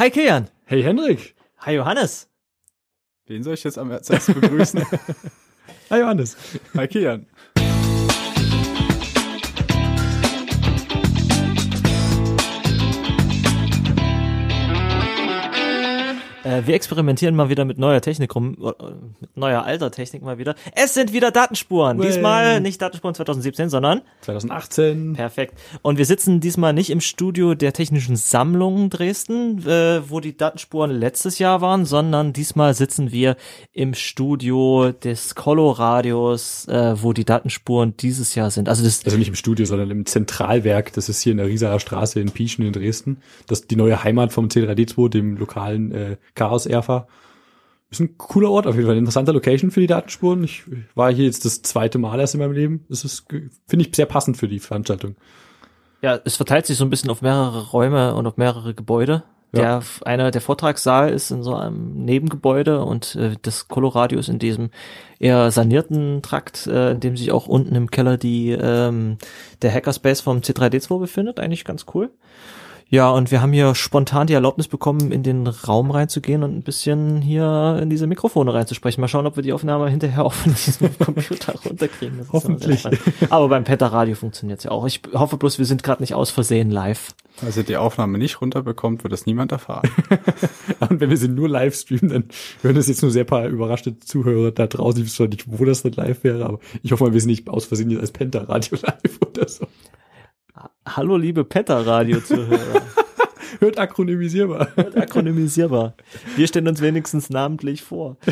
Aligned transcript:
Hi 0.00 0.08
Kilian. 0.08 0.48
Hey 0.64 0.82
Henrik. 0.82 1.34
Hi 1.58 1.72
Johannes. 1.72 2.26
Wen 3.26 3.42
soll 3.42 3.52
ich 3.52 3.64
jetzt 3.64 3.76
am 3.76 4.02
zuerst 4.02 4.32
begrüßen? 4.32 4.82
Hi 5.90 6.00
Johannes. 6.00 6.38
Hi 6.74 6.88
Kian. 6.88 7.26
Äh, 16.50 16.66
wir 16.66 16.74
experimentieren 16.74 17.34
mal 17.36 17.48
wieder 17.48 17.64
mit 17.64 17.78
neuer 17.78 18.00
Technik 18.00 18.34
rum, 18.34 18.56
äh, 18.60 18.84
mit 19.20 19.36
neuer 19.36 19.62
alter 19.62 19.90
Technik 19.90 20.22
mal 20.22 20.38
wieder. 20.38 20.54
Es 20.74 20.94
sind 20.94 21.12
wieder 21.12 21.30
Datenspuren. 21.30 21.98
Way. 21.98 22.06
Diesmal 22.06 22.60
nicht 22.60 22.82
Datenspuren 22.82 23.14
2017, 23.14 23.68
sondern 23.68 24.02
2018. 24.22 25.12
perfekt. 25.14 25.54
Und 25.82 25.98
wir 25.98 26.04
sitzen 26.04 26.40
diesmal 26.40 26.72
nicht 26.72 26.90
im 26.90 27.00
Studio 27.00 27.54
der 27.54 27.72
Technischen 27.72 28.16
Sammlung 28.16 28.90
Dresden, 28.90 29.66
äh, 29.66 30.02
wo 30.08 30.20
die 30.20 30.36
Datenspuren 30.36 30.90
letztes 30.90 31.38
Jahr 31.38 31.60
waren, 31.60 31.84
sondern 31.84 32.32
diesmal 32.32 32.74
sitzen 32.74 33.12
wir 33.12 33.36
im 33.72 33.94
Studio 33.94 34.92
des 34.92 35.34
Coloradios, 35.34 36.66
äh, 36.68 37.02
wo 37.02 37.12
die 37.12 37.24
Datenspuren 37.24 37.96
dieses 37.96 38.34
Jahr 38.34 38.50
sind. 38.50 38.68
Also 38.68 38.82
das 38.82 39.04
Also 39.04 39.18
nicht 39.18 39.28
im 39.28 39.34
Studio, 39.34 39.66
sondern 39.66 39.90
im 39.90 40.06
Zentralwerk. 40.06 40.92
Das 40.94 41.08
ist 41.08 41.20
hier 41.22 41.32
in 41.32 41.38
der 41.38 41.46
Rieserer 41.46 41.78
Straße 41.78 42.20
in 42.20 42.30
Pieschen 42.30 42.64
in 42.64 42.72
Dresden. 42.72 43.18
Das 43.46 43.60
ist 43.60 43.70
die 43.70 43.76
neue 43.76 44.02
Heimat 44.02 44.32
vom 44.32 44.48
C3D2, 44.48 45.08
dem 45.08 45.36
lokalen 45.36 45.92
äh, 45.92 46.16
Chaos 46.40 46.64
Erfa. 46.64 47.06
Ist 47.90 48.00
ein 48.00 48.16
cooler 48.16 48.50
Ort, 48.50 48.66
auf 48.66 48.74
jeden 48.76 48.86
Fall. 48.86 48.96
Interessante 48.96 49.32
Location 49.32 49.70
für 49.70 49.80
die 49.80 49.86
Datenspuren. 49.86 50.42
Ich 50.44 50.62
war 50.94 51.12
hier 51.12 51.26
jetzt 51.26 51.44
das 51.44 51.60
zweite 51.60 51.98
Mal 51.98 52.18
erst 52.18 52.34
in 52.34 52.40
meinem 52.40 52.52
Leben. 52.52 52.84
Das 52.88 53.04
ist, 53.04 53.26
finde 53.66 53.84
ich, 53.86 53.94
sehr 53.94 54.06
passend 54.06 54.38
für 54.38 54.48
die 54.48 54.58
Veranstaltung. 54.58 55.16
Ja, 56.00 56.18
es 56.24 56.36
verteilt 56.36 56.64
sich 56.64 56.78
so 56.78 56.84
ein 56.84 56.88
bisschen 56.90 57.10
auf 57.10 57.20
mehrere 57.20 57.70
Räume 57.72 58.14
und 58.14 58.26
auf 58.26 58.38
mehrere 58.38 58.72
Gebäude. 58.72 59.24
Der 59.52 59.62
Ja. 59.62 59.82
einer 60.06 60.30
der 60.30 60.40
Vortragssaal 60.40 61.10
ist 61.10 61.30
in 61.30 61.42
so 61.42 61.54
einem 61.54 62.04
Nebengebäude 62.04 62.84
und 62.84 63.16
äh, 63.16 63.34
das 63.42 63.68
Coloradio 63.68 64.18
ist 64.18 64.28
in 64.28 64.38
diesem 64.38 64.70
eher 65.18 65.50
sanierten 65.50 66.22
Trakt, 66.22 66.68
äh, 66.68 66.92
in 66.92 67.00
dem 67.00 67.16
sich 67.18 67.32
auch 67.32 67.48
unten 67.48 67.74
im 67.74 67.90
Keller 67.90 68.16
die 68.16 68.52
ähm, 68.52 69.18
der 69.60 69.74
Hackerspace 69.74 70.20
vom 70.22 70.38
C3D2 70.38 71.00
befindet. 71.00 71.38
Eigentlich 71.40 71.64
ganz 71.64 71.84
cool. 71.94 72.10
Ja, 72.92 73.08
und 73.08 73.30
wir 73.30 73.40
haben 73.40 73.52
hier 73.52 73.76
spontan 73.76 74.26
die 74.26 74.32
Erlaubnis 74.32 74.66
bekommen, 74.66 75.12
in 75.12 75.22
den 75.22 75.46
Raum 75.46 75.92
reinzugehen 75.92 76.42
und 76.42 76.56
ein 76.56 76.62
bisschen 76.62 77.22
hier 77.22 77.78
in 77.80 77.88
diese 77.88 78.08
Mikrofone 78.08 78.52
reinzusprechen. 78.52 79.00
Mal 79.00 79.06
schauen, 79.06 79.28
ob 79.28 79.36
wir 79.36 79.44
die 79.44 79.52
Aufnahme 79.52 79.88
hinterher 79.88 80.24
auch 80.24 80.32
von 80.32 80.52
diesem 80.52 80.98
Computer 80.98 81.54
runterkriegen. 81.64 82.18
Das 82.18 82.32
Hoffentlich. 82.32 82.84
Aber 83.30 83.48
beim 83.48 83.62
Petter 83.62 83.86
Radio 83.86 84.16
funktioniert's 84.16 84.64
ja 84.64 84.72
auch. 84.72 84.88
Ich 84.88 85.02
hoffe 85.14 85.36
bloß, 85.36 85.58
wir 85.58 85.66
sind 85.66 85.84
gerade 85.84 86.02
nicht 86.02 86.14
aus 86.14 86.30
Versehen 86.30 86.72
live. 86.72 87.14
Ihr 87.56 87.62
die 87.62 87.76
Aufnahme 87.76 88.18
nicht 88.18 88.40
runterbekommt, 88.40 89.04
wird 89.04 89.12
das 89.12 89.24
niemand 89.24 89.52
erfahren. 89.52 89.88
Und 90.80 90.98
wenn 90.98 91.10
wir 91.10 91.16
sie 91.16 91.28
nur 91.28 91.48
live 91.48 91.76
streamen, 91.76 92.08
dann 92.08 92.24
hören 92.60 92.74
das 92.74 92.88
jetzt 92.88 93.02
nur 93.02 93.12
sehr 93.12 93.24
paar 93.24 93.46
überraschte 93.46 94.00
Zuhörer 94.00 94.50
da 94.50 94.66
draußen. 94.66 95.00
Ich 95.00 95.06
weiß 95.06 95.14
zwar 95.14 95.28
nicht, 95.28 95.44
wo 95.46 95.64
das 95.64 95.82
dann 95.82 95.92
live 95.92 96.24
wäre, 96.24 96.44
aber 96.44 96.58
ich 96.82 96.90
hoffe 96.90 97.04
mal, 97.04 97.12
wir 97.12 97.20
sind 97.20 97.30
nicht 97.30 97.48
aus 97.48 97.66
Versehen 97.66 97.90
jetzt 97.90 98.00
als 98.00 98.10
Penta-Radio 98.10 98.78
live 98.82 99.18
oder 99.24 99.48
so. 99.48 99.68
Hallo, 100.86 101.16
liebe 101.16 101.44
Petter-Radio-Zuhörer. 101.44 102.82
Hört 103.58 103.78
akronymisierbar. 103.78 104.68
Akronymisierbar. 104.76 105.94
Wir 106.36 106.46
stellen 106.46 106.68
uns 106.68 106.80
wenigstens 106.80 107.30
namentlich 107.30 107.82
vor. 107.82 108.16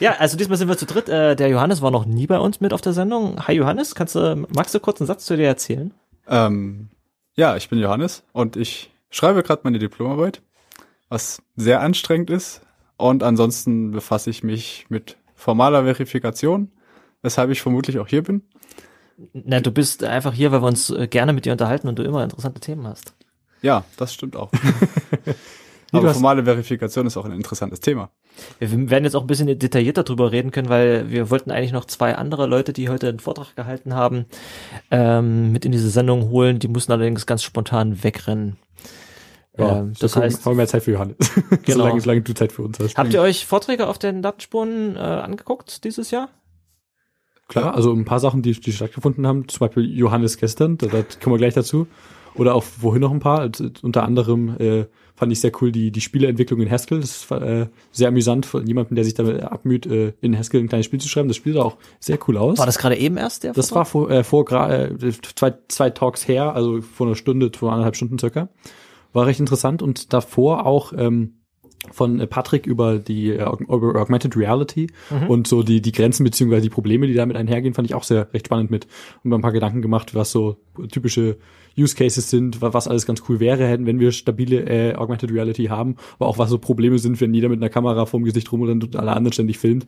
Ja, 0.00 0.12
also 0.18 0.36
diesmal 0.36 0.58
sind 0.58 0.68
wir 0.68 0.76
zu 0.76 0.86
dritt. 0.86 1.08
Äh, 1.08 1.36
der 1.36 1.48
Johannes 1.48 1.80
war 1.82 1.90
noch 1.90 2.04
nie 2.04 2.26
bei 2.26 2.38
uns 2.38 2.60
mit 2.60 2.72
auf 2.72 2.82
der 2.82 2.92
Sendung. 2.92 3.46
Hi 3.46 3.54
Johannes, 3.54 3.94
kannst 3.94 4.14
du, 4.14 4.46
magst 4.54 4.74
du 4.74 4.80
kurz 4.80 5.00
einen 5.00 5.06
Satz 5.06 5.24
zu 5.24 5.36
dir 5.36 5.46
erzählen? 5.46 5.92
ähm, 6.28 6.88
ja, 7.34 7.56
ich 7.56 7.68
bin 7.68 7.78
Johannes 7.78 8.24
und 8.32 8.56
ich 8.56 8.90
schreibe 9.10 9.42
gerade 9.42 9.62
meine 9.64 9.78
Diplomarbeit, 9.78 10.42
was 11.08 11.42
sehr 11.56 11.80
anstrengend 11.80 12.30
ist. 12.30 12.62
Und 12.96 13.22
ansonsten 13.22 13.90
befasse 13.90 14.30
ich 14.30 14.42
mich 14.42 14.86
mit 14.88 15.16
formaler 15.34 15.82
Verifikation, 15.84 16.70
weshalb 17.22 17.50
ich 17.50 17.60
vermutlich 17.60 17.98
auch 17.98 18.08
hier 18.08 18.22
bin. 18.22 18.42
Na, 19.32 19.60
du 19.60 19.70
bist 19.70 20.04
einfach 20.04 20.34
hier, 20.34 20.52
weil 20.52 20.62
wir 20.62 20.66
uns 20.68 20.90
äh, 20.90 21.06
gerne 21.08 21.32
mit 21.32 21.44
dir 21.46 21.52
unterhalten 21.52 21.88
und 21.88 21.98
du 21.98 22.02
immer 22.02 22.22
interessante 22.22 22.60
Themen 22.60 22.86
hast. 22.86 23.14
Ja, 23.62 23.84
das 23.96 24.12
stimmt 24.12 24.36
auch. 24.36 24.50
Aber 25.92 26.08
hast- 26.08 26.16
formale 26.16 26.44
Verifikation 26.44 27.06
ist 27.06 27.16
auch 27.16 27.24
ein 27.24 27.32
interessantes 27.32 27.80
Thema. 27.80 28.10
Wir 28.58 28.70
werden 28.90 29.04
jetzt 29.04 29.14
auch 29.14 29.22
ein 29.22 29.26
bisschen 29.28 29.58
detaillierter 29.58 30.02
drüber 30.04 30.30
reden 30.32 30.50
können, 30.50 30.68
weil 30.68 31.08
wir 31.10 31.30
wollten 31.30 31.50
eigentlich 31.50 31.72
noch 31.72 31.86
zwei 31.86 32.14
andere 32.16 32.46
Leute, 32.46 32.74
die 32.74 32.90
heute 32.90 33.08
einen 33.08 33.20
Vortrag 33.20 33.56
gehalten 33.56 33.94
haben, 33.94 34.26
ähm, 34.90 35.52
mit 35.52 35.64
in 35.64 35.72
diese 35.72 35.88
Sendung 35.88 36.28
holen. 36.28 36.58
Die 36.58 36.68
mussten 36.68 36.92
allerdings 36.92 37.24
ganz 37.24 37.42
spontan 37.42 38.02
wegrennen. 38.04 38.58
ähm, 39.56 39.94
das 39.98 40.16
heißt, 40.16 40.44
haben 40.44 40.52
wir 40.52 40.56
mehr 40.56 40.66
Zeit 40.66 40.82
für 40.82 40.92
Johannes. 40.92 41.16
Genau. 41.64 41.78
solange, 41.84 42.00
solange 42.02 42.20
du 42.22 42.34
Zeit 42.34 42.52
für 42.52 42.62
uns 42.62 42.78
hast. 42.78 42.98
habt 42.98 43.14
ihr 43.14 43.22
euch 43.22 43.46
Vorträge 43.46 43.86
auf 43.86 43.98
den 43.98 44.20
Datenspuren 44.20 44.96
äh, 44.96 44.98
angeguckt 44.98 45.84
dieses 45.84 46.10
Jahr? 46.10 46.28
Klar, 47.48 47.74
also 47.74 47.92
ein 47.92 48.04
paar 48.04 48.20
Sachen, 48.20 48.42
die, 48.42 48.52
die 48.52 48.72
stattgefunden 48.72 49.26
haben, 49.26 49.48
zum 49.48 49.60
Beispiel 49.60 49.84
Johannes 49.96 50.36
gestern, 50.36 50.78
da, 50.78 50.88
da 50.88 51.02
kommen 51.22 51.34
wir 51.34 51.38
gleich 51.38 51.54
dazu. 51.54 51.86
Oder 52.34 52.54
auch 52.54 52.64
wohin 52.80 53.00
noch 53.00 53.12
ein 53.12 53.20
paar. 53.20 53.40
Also, 53.40 53.70
unter 53.82 54.02
anderem 54.02 54.56
äh, 54.58 54.86
fand 55.14 55.32
ich 55.32 55.40
sehr 55.40 55.52
cool 55.60 55.72
die, 55.72 55.90
die 55.90 56.00
Spieleentwicklung 56.00 56.60
in 56.60 56.70
Haskell. 56.70 57.00
Das 57.00 57.30
war 57.30 57.40
äh, 57.40 57.66
sehr 57.90 58.08
amüsant 58.08 58.44
von 58.44 58.66
jemandem, 58.66 58.94
der 58.94 59.04
sich 59.04 59.14
damit 59.14 59.42
abmüht, 59.42 59.86
äh, 59.86 60.12
in 60.20 60.36
Haskell 60.36 60.60
ein 60.60 60.68
kleines 60.68 60.86
Spiel 60.86 61.00
zu 61.00 61.08
schreiben. 61.08 61.28
Das 61.28 61.36
Spiel 61.36 61.54
sah 61.54 61.62
auch 61.62 61.76
sehr 61.98 62.18
cool 62.28 62.36
aus. 62.36 62.58
War 62.58 62.66
das 62.66 62.78
gerade 62.78 62.96
eben 62.96 63.16
erst 63.16 63.44
der 63.44 63.54
Das 63.54 63.72
war 63.72 63.86
vor, 63.86 64.10
äh, 64.10 64.22
vor 64.22 64.50
äh, 64.52 64.90
zwei, 65.34 65.54
zwei 65.68 65.90
Talks 65.90 66.28
her, 66.28 66.54
also 66.54 66.82
vor 66.82 67.06
einer 67.06 67.16
Stunde, 67.16 67.50
vor 67.56 67.72
anderthalb 67.72 67.96
Stunden 67.96 68.18
circa. 68.18 68.50
War 69.12 69.26
recht 69.26 69.40
interessant 69.40 69.80
und 69.80 70.12
davor 70.12 70.66
auch 70.66 70.92
ähm, 70.94 71.38
von 71.94 72.20
äh, 72.20 72.26
Patrick 72.26 72.66
über 72.66 72.98
die 72.98 73.30
äh, 73.30 73.44
über 73.68 74.00
Augmented 74.00 74.36
Reality 74.36 74.88
und 75.28 75.46
so 75.46 75.62
die, 75.62 75.80
die 75.80 75.92
Grenzen 75.92 76.24
beziehungsweise 76.24 76.62
die 76.62 76.70
Probleme, 76.70 77.06
die 77.06 77.14
damit 77.14 77.36
einhergehen, 77.36 77.74
fand 77.74 77.88
ich 77.88 77.94
auch 77.94 78.02
sehr 78.04 78.32
recht 78.34 78.46
spannend 78.46 78.70
mit. 78.70 78.86
Und 79.22 79.30
mir 79.30 79.36
ein 79.36 79.42
paar 79.42 79.52
Gedanken 79.52 79.82
gemacht, 79.82 80.14
was 80.14 80.30
so 80.32 80.56
typische 80.90 81.36
Use 81.78 81.94
Cases 81.94 82.30
sind, 82.30 82.62
wa- 82.62 82.72
was 82.72 82.88
alles 82.88 83.04
ganz 83.06 83.22
cool 83.28 83.38
wäre, 83.38 83.66
hätten, 83.66 83.84
wenn 83.86 84.00
wir 84.00 84.10
stabile 84.12 84.60
äh, 84.64 84.94
Augmented 84.94 85.30
Reality 85.30 85.64
haben, 85.66 85.96
aber 86.18 86.28
auch 86.28 86.38
was 86.38 86.48
so 86.50 86.58
Probleme 86.58 86.98
sind, 86.98 87.20
wenn 87.20 87.34
jeder 87.34 87.48
mit 87.50 87.58
einer 87.60 87.68
Kamera 87.68 88.06
vorm 88.06 88.24
Gesicht 88.24 88.50
rumrennt 88.50 88.82
und 88.84 88.96
alle 88.96 89.12
anderen 89.12 89.32
ständig 89.34 89.58
filmt. 89.58 89.86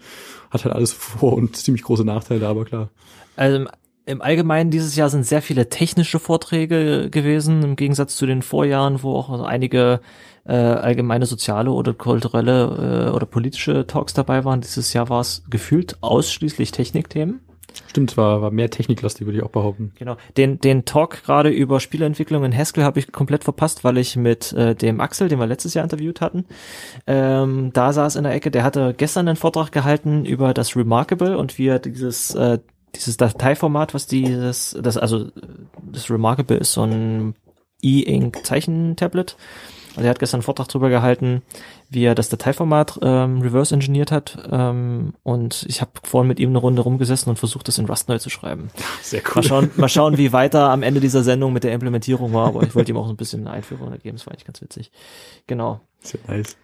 Hat 0.50 0.65
halt 0.65 0.75
alles 0.75 0.92
Vor- 0.92 1.32
und 1.34 1.56
ziemlich 1.56 1.82
große 1.82 2.04
Nachteile, 2.04 2.47
aber 2.47 2.65
klar. 2.66 2.91
Also 3.36 3.65
im, 4.08 4.22
Allgemeinen 4.22 4.70
dieses 4.70 4.96
Jahr 4.96 5.10
sind 5.10 5.26
sehr 5.26 5.42
viele 5.42 5.69
technische 5.69 6.19
Vorträge 6.19 7.10
gewesen, 7.10 7.62
im 7.62 7.76
Gegensatz 7.76 8.16
zu 8.16 8.26
den 8.26 8.42
Vorjahren, 8.42 9.02
wo 9.02 9.14
auch 9.14 9.42
einige 9.42 10.00
äh, 10.46 10.52
allgemeine 10.54 11.26
soziale 11.26 11.70
oder 11.70 11.92
kulturelle 11.92 13.08
äh, 13.08 13.14
oder 13.14 13.26
politische 13.26 13.86
Talks 13.86 14.14
dabei 14.14 14.44
waren. 14.44 14.62
Dieses 14.62 14.92
Jahr 14.92 15.08
war 15.10 15.20
es 15.20 15.44
gefühlt 15.50 15.98
ausschließlich 16.00 16.72
Technikthemen. 16.72 17.41
Stimmt, 17.86 18.16
war, 18.16 18.41
war 18.41 18.50
mehr 18.50 18.70
techniklastig, 18.70 19.26
würde 19.26 19.38
ich 19.38 19.44
auch 19.44 19.50
behaupten. 19.50 19.92
Genau. 19.98 20.16
Den, 20.36 20.58
den 20.58 20.86
Talk 20.86 21.22
gerade 21.22 21.50
über 21.50 21.80
Spieleentwicklung 21.80 22.44
in 22.44 22.56
Haskell 22.56 22.84
habe 22.84 22.98
ich 22.98 23.12
komplett 23.12 23.44
verpasst, 23.44 23.84
weil 23.84 23.98
ich 23.98 24.16
mit 24.16 24.52
äh, 24.54 24.74
dem 24.74 25.00
Axel, 25.00 25.28
den 25.28 25.38
wir 25.38 25.47
letztes 25.47 25.74
Jahr 25.74 25.84
interviewt 25.84 26.20
hatten, 26.22 26.47
ähm, 27.06 27.70
da 27.74 27.92
saß 27.92 28.16
in 28.16 28.24
der 28.24 28.32
Ecke, 28.32 28.50
der 28.50 28.64
hatte 28.64 28.94
gestern 28.97 29.28
einen 29.28 29.36
Vortrag 29.36 29.70
gehalten 29.70 30.24
über 30.24 30.54
das 30.54 30.76
Remarkable 30.76 31.36
und 31.36 31.58
wie 31.58 31.68
er 31.68 31.78
dieses, 31.78 32.34
äh, 32.34 32.58
dieses 32.94 33.16
Dateiformat, 33.16 33.94
was 33.94 34.06
dieses, 34.06 34.76
das, 34.81 34.97
also 34.97 35.28
das 35.82 36.10
Remarkable 36.10 36.56
ist 36.56 36.72
so 36.72 36.82
ein 36.82 37.34
E-Ink 37.82 38.44
Zeichentablet. 38.44 39.37
Also 39.99 40.06
er 40.06 40.10
hat 40.10 40.21
gestern 40.21 40.38
einen 40.38 40.43
Vortrag 40.44 40.69
drüber 40.69 40.91
gehalten, 40.91 41.43
wie 41.91 42.04
er 42.04 42.15
das 42.15 42.28
Dateiformat 42.28 43.00
ähm, 43.03 43.41
reverse 43.41 43.75
engineert 43.75 44.12
hat. 44.12 44.38
Ähm, 44.50 45.15
und 45.25 45.66
ich 45.69 45.81
habe 45.81 45.91
vorhin 46.04 46.28
mit 46.28 46.38
ihm 46.38 46.50
eine 46.50 46.59
Runde 46.59 46.82
rumgesessen 46.82 47.31
und 47.31 47.37
versucht, 47.37 47.66
das 47.66 47.78
in 47.78 47.87
Rust 47.87 48.09
neu 48.09 48.19
zu 48.19 48.31
schreiben. 48.31 48.71
Sehr 49.03 49.22
Mal 49.34 49.43
schauen, 49.43 49.71
mal 49.77 49.88
schauen, 49.88 50.16
wie 50.16 50.32
weiter 50.32 50.71
am 50.71 50.84
Ende 50.84 51.00
dieser 51.00 51.25
Sendung 51.25 51.53
mit 51.53 51.65
der 51.65 51.72
Implementierung 51.72 52.32
war, 52.32 52.47
aber 52.47 52.62
ich 52.62 52.77
wollte 52.77 52.93
ihm 52.93 52.97
auch 52.97 53.06
so 53.06 53.12
ein 53.12 53.16
bisschen 53.16 53.41
eine 53.41 53.50
Einführung 53.50 53.91
geben, 53.98 54.16
das 54.16 54.27
war 54.27 54.32
eigentlich 54.32 54.44
ganz 54.44 54.60
witzig. 54.60 54.93
Genau. 55.48 55.81
Sehr 56.00 56.21
nice. 56.28 56.57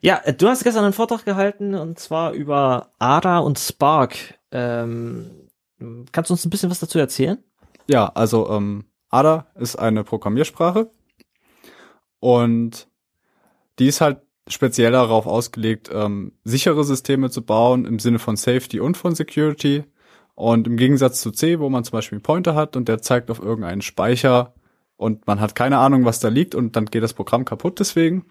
Ja, 0.00 0.20
äh, 0.24 0.32
du 0.32 0.48
hast 0.48 0.62
gestern 0.62 0.84
einen 0.84 0.92
Vortrag 0.92 1.24
gehalten 1.24 1.74
und 1.74 1.98
zwar 1.98 2.32
über 2.32 2.90
ADA 2.98 3.38
und 3.38 3.58
Spark. 3.58 4.16
Ähm, 4.52 5.26
kannst 6.12 6.30
du 6.30 6.34
uns 6.34 6.44
ein 6.44 6.50
bisschen 6.50 6.70
was 6.70 6.80
dazu 6.80 6.98
erzählen? 6.98 7.38
Ja, 7.88 8.08
also 8.08 8.50
ähm, 8.50 8.84
Ada 9.10 9.46
ist 9.54 9.76
eine 9.76 10.04
Programmiersprache 10.04 10.90
und 12.20 12.88
die 13.78 13.86
ist 13.86 14.00
halt 14.00 14.20
speziell 14.48 14.92
darauf 14.92 15.26
ausgelegt, 15.26 15.90
ähm, 15.92 16.32
sichere 16.44 16.84
Systeme 16.84 17.30
zu 17.30 17.42
bauen 17.42 17.84
im 17.84 17.98
Sinne 17.98 18.18
von 18.18 18.36
Safety 18.36 18.80
und 18.80 18.96
von 18.96 19.14
Security. 19.14 19.84
Und 20.34 20.66
im 20.66 20.76
Gegensatz 20.76 21.22
zu 21.22 21.30
C, 21.30 21.60
wo 21.60 21.70
man 21.70 21.82
zum 21.82 21.92
Beispiel 21.92 22.16
einen 22.16 22.22
Pointer 22.22 22.54
hat 22.54 22.76
und 22.76 22.88
der 22.88 23.00
zeigt 23.00 23.30
auf 23.30 23.40
irgendeinen 23.40 23.80
Speicher 23.80 24.54
und 24.96 25.26
man 25.26 25.40
hat 25.40 25.54
keine 25.54 25.78
Ahnung, 25.78 26.04
was 26.04 26.20
da 26.20 26.28
liegt 26.28 26.54
und 26.54 26.76
dann 26.76 26.86
geht 26.86 27.02
das 27.02 27.14
Programm 27.14 27.44
kaputt 27.46 27.80
deswegen, 27.80 28.26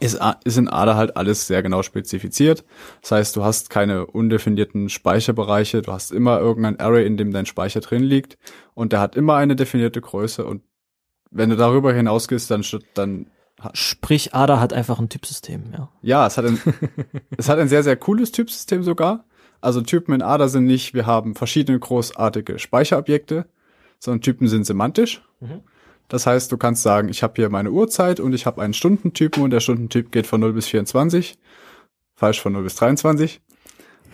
ist, 0.00 0.20
ist 0.44 0.58
in 0.58 0.68
Ada 0.68 0.96
halt 0.96 1.16
alles 1.16 1.46
sehr 1.46 1.62
genau 1.62 1.82
spezifiziert. 1.82 2.64
Das 3.02 3.12
heißt, 3.12 3.36
du 3.36 3.44
hast 3.44 3.70
keine 3.70 4.06
undefinierten 4.06 4.88
Speicherbereiche, 4.88 5.82
du 5.82 5.92
hast 5.92 6.12
immer 6.12 6.38
irgendein 6.38 6.80
Array, 6.80 7.06
in 7.06 7.16
dem 7.16 7.32
dein 7.32 7.46
Speicher 7.46 7.80
drin 7.80 8.02
liegt 8.02 8.38
und 8.74 8.92
der 8.92 9.00
hat 9.00 9.16
immer 9.16 9.36
eine 9.36 9.56
definierte 9.56 10.00
Größe 10.00 10.44
und 10.44 10.62
wenn 11.30 11.50
du 11.50 11.56
darüber 11.56 11.92
hinausgehst, 11.92 12.50
dann, 12.50 12.64
dann. 12.94 13.26
Sprich, 13.72 14.34
ADA 14.34 14.60
hat 14.60 14.72
einfach 14.72 14.98
ein 14.98 15.08
Typsystem, 15.08 15.72
ja. 15.72 15.90
Ja, 16.00 16.26
es 16.26 16.38
hat 16.38 16.46
ein, 16.46 16.60
es 17.36 17.48
hat 17.48 17.58
ein 17.58 17.68
sehr, 17.68 17.82
sehr 17.82 17.96
cooles 17.96 18.32
Typsystem 18.32 18.82
sogar. 18.82 19.24
Also 19.60 19.80
Typen 19.80 20.14
in 20.14 20.22
ADA 20.22 20.48
sind 20.48 20.66
nicht, 20.66 20.94
wir 20.94 21.06
haben 21.06 21.34
verschiedene 21.34 21.78
großartige 21.78 22.58
Speicherobjekte, 22.58 23.46
sondern 23.98 24.22
Typen 24.22 24.46
sind 24.48 24.64
semantisch. 24.64 25.22
Mhm. 25.40 25.62
Das 26.08 26.26
heißt, 26.26 26.50
du 26.50 26.56
kannst 26.56 26.82
sagen, 26.82 27.08
ich 27.08 27.22
habe 27.22 27.34
hier 27.36 27.50
meine 27.50 27.70
Uhrzeit 27.70 28.18
und 28.18 28.32
ich 28.32 28.46
habe 28.46 28.62
einen 28.62 28.74
Stundentypen 28.74 29.42
und 29.42 29.50
der 29.50 29.60
Stundentyp 29.60 30.10
geht 30.10 30.26
von 30.26 30.40
0 30.40 30.54
bis 30.54 30.66
24. 30.66 31.38
Falsch, 32.16 32.40
von 32.40 32.54
0 32.54 32.62
bis 32.64 32.76
23. 32.76 33.40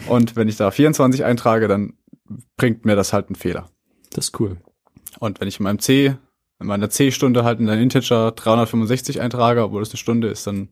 Und 0.08 0.37
wenn 0.37 0.49
ich 0.49 0.56
da 0.56 0.70
24 0.70 1.25
eintrage, 1.25 1.69
dann 1.69 1.94
bringt 2.56 2.85
mir 2.85 2.96
das 2.96 3.12
halt 3.12 3.29
einen 3.29 3.37
Fehler. 3.37 3.69
Das 4.11 4.26
ist 4.26 4.41
cool. 4.41 4.56
Und 5.20 5.41
wenn 5.41 5.49
ich 5.49 5.61
in 5.61 5.64
meinem 5.64 5.79
C, 5.79 6.17
in 6.61 6.67
meiner 6.67 6.91
C-Stunde 6.91 7.44
halt 7.44 7.61
in 7.61 7.69
einen 7.69 7.82
Integer 7.82 8.32
365 8.32 9.20
eintrage, 9.20 9.62
obwohl 9.62 9.82
es 9.82 9.91
eine 9.91 9.99
Stunde 9.99 10.29
ist, 10.29 10.46
dann 10.46 10.69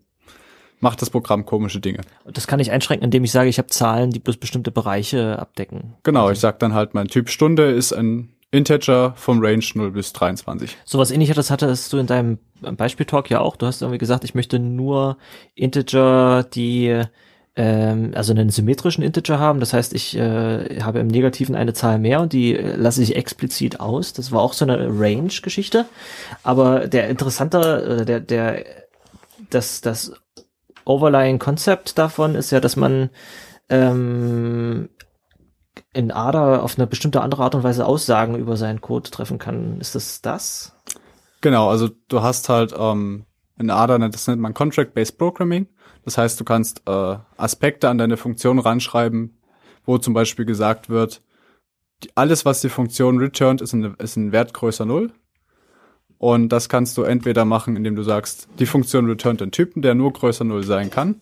macht 0.80 1.00
das 1.00 1.10
Programm 1.10 1.46
komische 1.46 1.80
Dinge. 1.80 2.00
Und 2.24 2.36
das 2.36 2.48
kann 2.48 2.58
ich 2.58 2.72
einschränken, 2.72 3.04
indem 3.04 3.22
ich 3.22 3.30
sage, 3.30 3.48
ich 3.48 3.58
habe 3.58 3.69
Zahlen, 3.69 4.10
die 4.10 4.19
bloß 4.19 4.38
bestimmte 4.38 4.72
Bereiche 4.72 5.38
abdecken. 5.38 5.94
Genau, 6.02 6.30
ich 6.30 6.40
sag 6.40 6.58
dann 6.58 6.74
halt, 6.74 6.94
mein 6.94 7.06
Typ 7.06 7.30
Stunde 7.30 7.70
ist 7.70 7.92
ein 7.92 8.30
Integer 8.52 9.14
vom 9.16 9.44
Range 9.44 9.64
0 9.75 9.90
bis 9.90 10.12
23. 10.12 10.76
Sowas 10.84 11.10
ähnliches 11.10 11.50
hattest 11.50 11.93
du 11.93 11.96
in 11.96 12.06
deinem 12.06 12.38
Beispiel-Talk 12.60 13.31
ja 13.31 13.40
auch. 13.40 13.56
Du 13.56 13.66
hast 13.66 13.81
irgendwie 13.81 13.99
gesagt, 13.99 14.25
ich 14.25 14.34
möchte 14.34 14.58
nur 14.58 15.16
Integer, 15.54 16.44
die 16.44 17.02
ähm, 17.56 18.12
also 18.14 18.32
einen 18.32 18.50
symmetrischen 18.50 19.02
Integer 19.02 19.38
haben. 19.38 19.58
Das 19.58 19.72
heißt, 19.72 19.94
ich 19.94 20.16
äh, 20.16 20.82
habe 20.82 20.99
im 20.99 21.08
Negativen 21.08 21.54
eine 21.54 21.72
Zahl 21.72 21.99
mehr 21.99 22.20
und 22.20 22.34
die 22.34 22.54
äh, 22.54 22.76
lasse 22.76 23.02
ich 23.02 23.16
explizit 23.16 23.81
aus. 23.81 24.12
Das 24.12 24.32
war 24.32 24.43
auch 24.43 24.52
so 24.52 24.66
eine 24.66 24.87
Range-Geschichte. 24.87 25.87
Aber 26.43 26.88
der 26.88 27.08
interessante, 27.08 28.00
äh, 28.00 28.05
der, 28.05 28.20
der, 28.20 28.64
das, 29.48 29.81
das 29.81 30.12
overlying 30.84 31.38
Konzept 31.38 31.96
davon 31.96 32.34
ist 32.34 32.50
ja, 32.50 32.60
dass 32.60 32.76
man 32.76 33.08
ähm, 33.70 34.90
in 35.92 36.10
ADA 36.10 36.60
auf 36.60 36.78
eine 36.78 36.86
bestimmte 36.86 37.20
andere 37.20 37.44
Art 37.44 37.54
und 37.54 37.62
Weise 37.62 37.86
Aussagen 37.86 38.36
über 38.36 38.56
seinen 38.56 38.80
Code 38.80 39.10
treffen 39.10 39.38
kann. 39.38 39.80
Ist 39.80 39.94
das 39.94 40.20
das? 40.22 40.74
Genau, 41.40 41.69
also 41.69 41.90
du 42.08 42.22
hast 42.22 42.48
halt 42.48 42.74
ähm, 42.76 43.24
in 43.58 43.70
ADA, 43.70 43.98
das 44.08 44.26
nennt 44.26 44.40
man 44.40 44.54
Contract-Based 44.54 45.19
Programming. 45.19 45.66
Das 46.04 46.19
heißt, 46.19 46.38
du 46.40 46.44
kannst 46.44 46.82
äh, 46.86 47.16
Aspekte 47.36 47.88
an 47.88 47.98
deine 47.98 48.16
Funktion 48.16 48.58
ranschreiben, 48.58 49.38
wo 49.84 49.98
zum 49.98 50.14
Beispiel 50.14 50.44
gesagt 50.44 50.88
wird, 50.88 51.22
die, 52.02 52.10
alles, 52.16 52.44
was 52.44 52.60
die 52.60 52.69
Funktion 52.69 53.19
returnt, 53.19 53.60
ist, 53.60 53.74
eine, 53.74 53.94
ist 53.98 54.16
ein 54.16 54.32
Wert 54.32 54.54
größer 54.54 54.84
null. 54.84 55.12
Und 56.19 56.50
das 56.50 56.69
kannst 56.69 56.96
du 56.96 57.02
entweder 57.02 57.44
machen, 57.44 57.76
indem 57.76 57.96
du 57.96 58.02
sagst, 58.02 58.48
die 58.58 58.66
Funktion 58.66 59.06
returnt 59.06 59.42
einen 59.42 59.50
Typen, 59.50 59.82
der 59.82 59.94
nur 59.94 60.12
größer 60.12 60.44
null 60.44 60.64
sein 60.64 60.90
kann. 60.90 61.20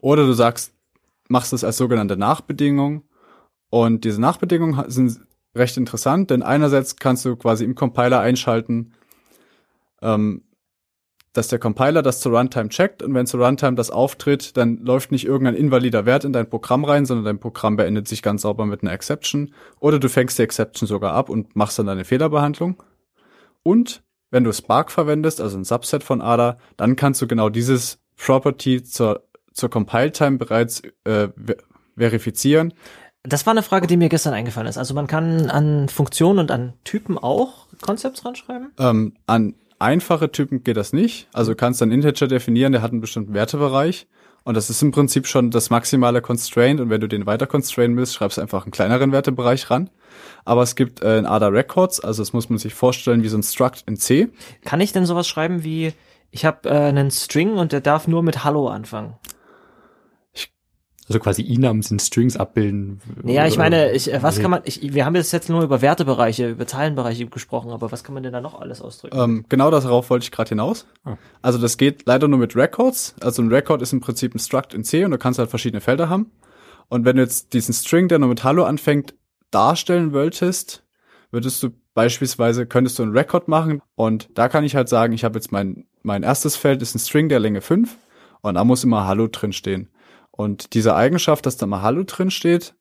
Oder 0.00 0.26
du 0.26 0.32
sagst, 0.32 0.74
machst 1.28 1.52
es 1.52 1.64
als 1.64 1.76
sogenannte 1.76 2.16
Nachbedingung. 2.16 3.04
Und 3.70 4.04
diese 4.04 4.20
Nachbedingungen 4.20 4.90
sind 4.90 5.20
recht 5.54 5.76
interessant, 5.76 6.30
denn 6.30 6.42
einerseits 6.42 6.96
kannst 6.96 7.24
du 7.24 7.36
quasi 7.36 7.64
im 7.64 7.74
Compiler 7.74 8.20
einschalten, 8.20 8.92
ähm, 10.02 10.42
dass 11.32 11.48
der 11.48 11.58
Compiler 11.58 12.02
das 12.02 12.20
zur 12.20 12.36
Runtime 12.36 12.68
checkt 12.68 13.02
und 13.02 13.14
wenn 13.14 13.26
zur 13.26 13.44
Runtime 13.44 13.76
das 13.76 13.90
auftritt, 13.90 14.56
dann 14.56 14.78
läuft 14.78 15.12
nicht 15.12 15.26
irgendein 15.26 15.54
invalider 15.54 16.06
Wert 16.06 16.24
in 16.24 16.32
dein 16.32 16.48
Programm 16.48 16.84
rein, 16.84 17.06
sondern 17.06 17.24
dein 17.24 17.38
Programm 17.38 17.76
beendet 17.76 18.08
sich 18.08 18.22
ganz 18.22 18.42
sauber 18.42 18.66
mit 18.66 18.82
einer 18.82 18.92
Exception 18.92 19.52
oder 19.78 19.98
du 19.98 20.08
fängst 20.08 20.38
die 20.38 20.42
Exception 20.42 20.88
sogar 20.88 21.12
ab 21.12 21.28
und 21.28 21.54
machst 21.54 21.78
dann 21.78 21.88
eine 21.88 22.04
Fehlerbehandlung. 22.04 22.82
Und 23.62 24.02
wenn 24.30 24.44
du 24.44 24.52
Spark 24.52 24.90
verwendest, 24.90 25.40
also 25.40 25.58
ein 25.58 25.64
Subset 25.64 26.02
von 26.02 26.20
ADA, 26.20 26.58
dann 26.76 26.96
kannst 26.96 27.22
du 27.22 27.26
genau 27.26 27.50
dieses 27.50 27.98
Property 28.16 28.82
zur, 28.82 29.27
zur 29.58 29.70
Compile-Time 29.70 30.38
bereits 30.38 30.82
äh, 31.04 31.28
verifizieren. 31.96 32.72
Das 33.24 33.46
war 33.46 33.52
eine 33.52 33.62
Frage, 33.62 33.86
die 33.86 33.96
mir 33.96 34.08
gestern 34.08 34.32
eingefallen 34.32 34.68
ist. 34.68 34.78
Also 34.78 34.94
man 34.94 35.06
kann 35.06 35.50
an 35.50 35.88
Funktionen 35.88 36.38
und 36.38 36.50
an 36.50 36.74
Typen 36.84 37.18
auch 37.18 37.66
Concepts 37.82 38.24
ranschreiben? 38.24 38.72
Ähm, 38.78 39.14
an 39.26 39.54
einfache 39.78 40.30
Typen 40.30 40.64
geht 40.64 40.76
das 40.76 40.92
nicht. 40.92 41.28
Also 41.32 41.52
du 41.52 41.56
kannst 41.56 41.82
einen 41.82 41.92
Integer 41.92 42.26
definieren, 42.26 42.72
der 42.72 42.82
hat 42.82 42.92
einen 42.92 43.00
bestimmten 43.00 43.34
Wertebereich. 43.34 44.06
Und 44.44 44.56
das 44.56 44.70
ist 44.70 44.80
im 44.82 44.92
Prinzip 44.92 45.26
schon 45.26 45.50
das 45.50 45.68
maximale 45.68 46.22
Constraint. 46.22 46.80
Und 46.80 46.90
wenn 46.90 47.00
du 47.00 47.08
den 47.08 47.26
weiter 47.26 47.46
constrainen 47.46 47.96
willst, 47.96 48.14
schreibst 48.14 48.38
du 48.38 48.40
einfach 48.40 48.64
einen 48.64 48.72
kleineren 48.72 49.12
Wertebereich 49.12 49.70
ran. 49.70 49.90
Aber 50.44 50.62
es 50.62 50.74
gibt 50.74 51.02
äh, 51.02 51.18
in 51.18 51.26
ADA 51.26 51.48
Records, 51.48 52.00
also 52.00 52.22
das 52.22 52.32
muss 52.32 52.48
man 52.48 52.58
sich 52.58 52.72
vorstellen 52.72 53.22
wie 53.22 53.28
so 53.28 53.36
ein 53.36 53.42
Struct 53.42 53.84
in 53.86 53.96
C. 53.96 54.28
Kann 54.64 54.80
ich 54.80 54.92
denn 54.92 55.04
sowas 55.04 55.28
schreiben 55.28 55.64
wie, 55.64 55.92
ich 56.30 56.44
habe 56.46 56.68
äh, 56.68 56.72
einen 56.72 57.10
String 57.10 57.52
und 57.52 57.72
der 57.72 57.82
darf 57.82 58.08
nur 58.08 58.22
mit 58.22 58.44
Hallo 58.44 58.68
anfangen? 58.68 59.14
Also 61.08 61.20
quasi 61.20 61.42
Inams 61.42 61.90
in 61.90 61.98
Strings 61.98 62.36
abbilden. 62.36 63.00
Naja, 63.22 63.46
ich 63.46 63.56
meine, 63.56 63.92
ich, 63.92 64.12
äh, 64.12 64.22
was 64.22 64.40
kann 64.40 64.50
man, 64.50 64.60
ich, 64.64 64.92
wir 64.92 65.06
haben 65.06 65.14
jetzt 65.14 65.32
jetzt 65.32 65.48
nur 65.48 65.62
über 65.62 65.80
Wertebereiche, 65.80 66.50
über 66.50 66.66
Zahlenbereiche 66.66 67.26
gesprochen, 67.26 67.70
aber 67.70 67.90
was 67.90 68.04
kann 68.04 68.12
man 68.12 68.22
denn 68.22 68.32
da 68.32 68.40
noch 68.40 68.60
alles 68.60 68.82
ausdrücken? 68.82 69.18
Ähm, 69.18 69.44
genau 69.48 69.70
darauf 69.70 70.10
wollte 70.10 70.24
ich 70.24 70.30
gerade 70.30 70.50
hinaus. 70.50 70.86
Ah. 71.04 71.16
Also 71.40 71.58
das 71.58 71.78
geht 71.78 72.06
leider 72.06 72.28
nur 72.28 72.38
mit 72.38 72.54
Records. 72.54 73.14
Also 73.20 73.42
ein 73.42 73.48
Record 73.48 73.80
ist 73.80 73.92
im 73.92 74.00
Prinzip 74.00 74.34
ein 74.34 74.38
Struct 74.38 74.74
in 74.74 74.84
C 74.84 75.04
und 75.04 75.10
du 75.10 75.18
kannst 75.18 75.38
halt 75.38 75.48
verschiedene 75.48 75.80
Felder 75.80 76.10
haben. 76.10 76.30
Und 76.88 77.04
wenn 77.04 77.16
du 77.16 77.22
jetzt 77.22 77.52
diesen 77.52 77.72
String, 77.72 78.08
der 78.08 78.18
nur 78.18 78.28
mit 78.28 78.44
Hallo 78.44 78.64
anfängt, 78.64 79.14
darstellen 79.50 80.12
wolltest, 80.12 80.84
würdest 81.30 81.62
du 81.62 81.70
beispielsweise, 81.94 82.66
könntest 82.66 82.98
du 82.98 83.02
einen 83.02 83.16
Record 83.16 83.48
machen 83.48 83.82
und 83.94 84.28
da 84.34 84.48
kann 84.48 84.64
ich 84.64 84.76
halt 84.76 84.88
sagen, 84.88 85.12
ich 85.12 85.24
habe 85.24 85.38
jetzt 85.38 85.52
mein, 85.52 85.86
mein 86.02 86.22
erstes 86.22 86.56
Feld 86.56 86.80
ist 86.82 86.94
ein 86.94 87.00
String 87.00 87.28
der 87.28 87.40
Länge 87.40 87.60
5 87.60 87.96
und 88.42 88.54
da 88.54 88.64
muss 88.64 88.84
immer 88.84 89.06
Hallo 89.06 89.26
drin 89.26 89.52
stehen. 89.52 89.88
Und 90.38 90.74
diese 90.74 90.94
Eigenschaft, 90.94 91.46
dass 91.46 91.56
da 91.56 91.66
mal 91.66 91.82
Hallo 91.82 92.04
drin 92.04 92.30
steht, 92.30 92.76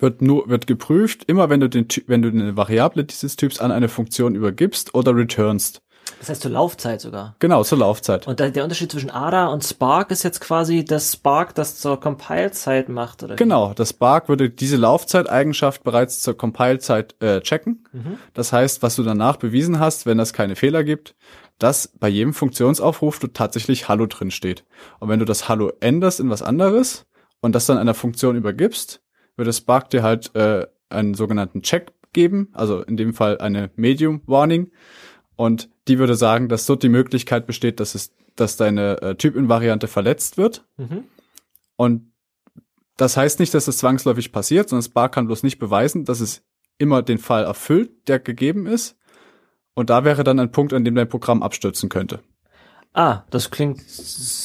wird 0.00 0.20
nur, 0.20 0.48
wird 0.48 0.66
geprüft, 0.66 1.22
immer 1.28 1.48
wenn 1.48 1.60
du 1.60 1.68
den, 1.68 1.86
wenn 2.08 2.22
du 2.22 2.28
eine 2.28 2.56
Variable 2.56 3.04
dieses 3.04 3.36
Typs 3.36 3.60
an 3.60 3.70
eine 3.70 3.88
Funktion 3.88 4.34
übergibst 4.34 4.92
oder 4.96 5.14
returnst. 5.14 5.80
Das 6.18 6.28
heißt 6.28 6.42
zur 6.42 6.50
Laufzeit 6.50 7.00
sogar. 7.00 7.34
Genau, 7.38 7.64
zur 7.64 7.78
Laufzeit. 7.78 8.26
Und 8.26 8.40
der 8.40 8.62
Unterschied 8.62 8.92
zwischen 8.92 9.10
ADA 9.10 9.46
und 9.46 9.64
Spark 9.64 10.10
ist 10.10 10.22
jetzt 10.22 10.40
quasi 10.40 10.84
das 10.84 11.12
Spark, 11.12 11.54
das 11.54 11.78
zur 11.78 11.98
Compile-Zeit 11.98 12.90
macht, 12.90 13.22
oder? 13.22 13.36
Genau, 13.36 13.72
das 13.72 13.90
Spark 13.90 14.28
würde 14.28 14.50
diese 14.50 14.76
Laufzeiteigenschaft 14.76 15.82
bereits 15.82 16.20
zur 16.20 16.36
Compile-Zeit 16.36 17.14
äh, 17.22 17.40
checken. 17.40 17.86
Mhm. 17.92 18.18
Das 18.34 18.52
heißt, 18.52 18.82
was 18.82 18.96
du 18.96 19.02
danach 19.02 19.36
bewiesen 19.36 19.78
hast, 19.78 20.04
wenn 20.04 20.18
das 20.18 20.34
keine 20.34 20.56
Fehler 20.56 20.84
gibt, 20.84 21.14
dass 21.58 21.88
bei 21.88 22.08
jedem 22.08 22.34
Funktionsaufruf 22.34 23.18
du 23.18 23.28
tatsächlich 23.28 23.88
Hallo 23.88 24.06
drin 24.06 24.30
steht. 24.30 24.64
Und 24.98 25.08
wenn 25.08 25.20
du 25.20 25.24
das 25.24 25.48
Hallo 25.48 25.72
änderst 25.80 26.20
in 26.20 26.28
was 26.28 26.42
anderes 26.42 27.06
und 27.40 27.54
das 27.54 27.66
dann 27.66 27.78
einer 27.78 27.94
Funktion 27.94 28.36
übergibst, 28.36 29.00
würde 29.36 29.52
Spark 29.54 29.88
dir 29.88 30.02
halt 30.02 30.34
äh, 30.34 30.66
einen 30.90 31.14
sogenannten 31.14 31.62
Check 31.62 31.92
geben, 32.12 32.48
also 32.52 32.82
in 32.82 32.96
dem 32.96 33.14
Fall 33.14 33.38
eine 33.38 33.70
Medium 33.76 34.22
Warning. 34.26 34.70
Und 35.40 35.70
die 35.88 35.98
würde 35.98 36.16
sagen, 36.16 36.50
dass 36.50 36.66
dort 36.66 36.82
die 36.82 36.90
Möglichkeit 36.90 37.46
besteht, 37.46 37.80
dass 37.80 37.94
es, 37.94 38.12
dass 38.36 38.58
deine 38.58 39.00
äh, 39.00 39.14
Typinvariante 39.14 39.88
verletzt 39.88 40.36
wird. 40.36 40.66
Mhm. 40.76 41.04
Und 41.76 42.12
das 42.98 43.16
heißt 43.16 43.40
nicht, 43.40 43.54
dass 43.54 43.66
es 43.66 43.78
zwangsläufig 43.78 44.32
passiert, 44.32 44.68
sondern 44.68 44.82
Spark 44.82 45.14
kann 45.14 45.28
bloß 45.28 45.42
nicht 45.42 45.58
beweisen, 45.58 46.04
dass 46.04 46.20
es 46.20 46.42
immer 46.76 47.00
den 47.00 47.16
Fall 47.16 47.44
erfüllt, 47.44 48.06
der 48.06 48.18
gegeben 48.18 48.66
ist. 48.66 48.98
Und 49.72 49.88
da 49.88 50.04
wäre 50.04 50.24
dann 50.24 50.38
ein 50.38 50.52
Punkt, 50.52 50.74
an 50.74 50.84
dem 50.84 50.94
dein 50.94 51.08
Programm 51.08 51.42
abstürzen 51.42 51.88
könnte. 51.88 52.20
Ah, 52.92 53.22
das 53.30 53.50
klingt 53.50 53.80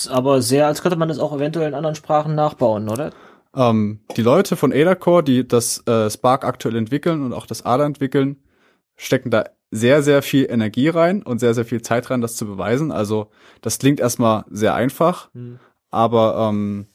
aber 0.09 0.41
sehr, 0.41 0.65
als 0.65 0.81
könnte 0.81 0.97
man 0.97 1.09
das 1.09 1.19
auch 1.19 1.35
eventuell 1.35 1.67
in 1.67 1.73
anderen 1.73 1.97
Sprachen 1.97 2.35
nachbauen, 2.35 2.87
oder? 2.87 3.11
Ähm, 3.53 3.99
die 4.15 4.21
Leute 4.21 4.55
von 4.55 4.71
Adacore, 4.71 5.25
die 5.25 5.45
das 5.45 5.85
äh, 5.87 6.09
Spark 6.09 6.45
aktuell 6.45 6.77
entwickeln 6.77 7.21
und 7.21 7.33
auch 7.33 7.47
das 7.47 7.65
ADA 7.65 7.85
entwickeln, 7.85 8.37
stecken 8.95 9.29
da 9.29 9.43
sehr, 9.75 10.03
sehr 10.03 10.21
viel 10.21 10.47
Energie 10.49 10.87
rein 10.87 11.21
und 11.21 11.39
sehr, 11.39 11.53
sehr 11.53 11.65
viel 11.65 11.81
Zeit 11.81 12.09
rein, 12.09 12.21
das 12.21 12.35
zu 12.35 12.45
beweisen. 12.45 12.91
Also 12.91 13.29
das 13.61 13.77
klingt 13.77 13.99
erstmal 13.99 14.45
sehr 14.49 14.73
einfach, 14.73 15.33
hm. 15.33 15.59
aber 15.91 16.49
ähm, 16.49 16.87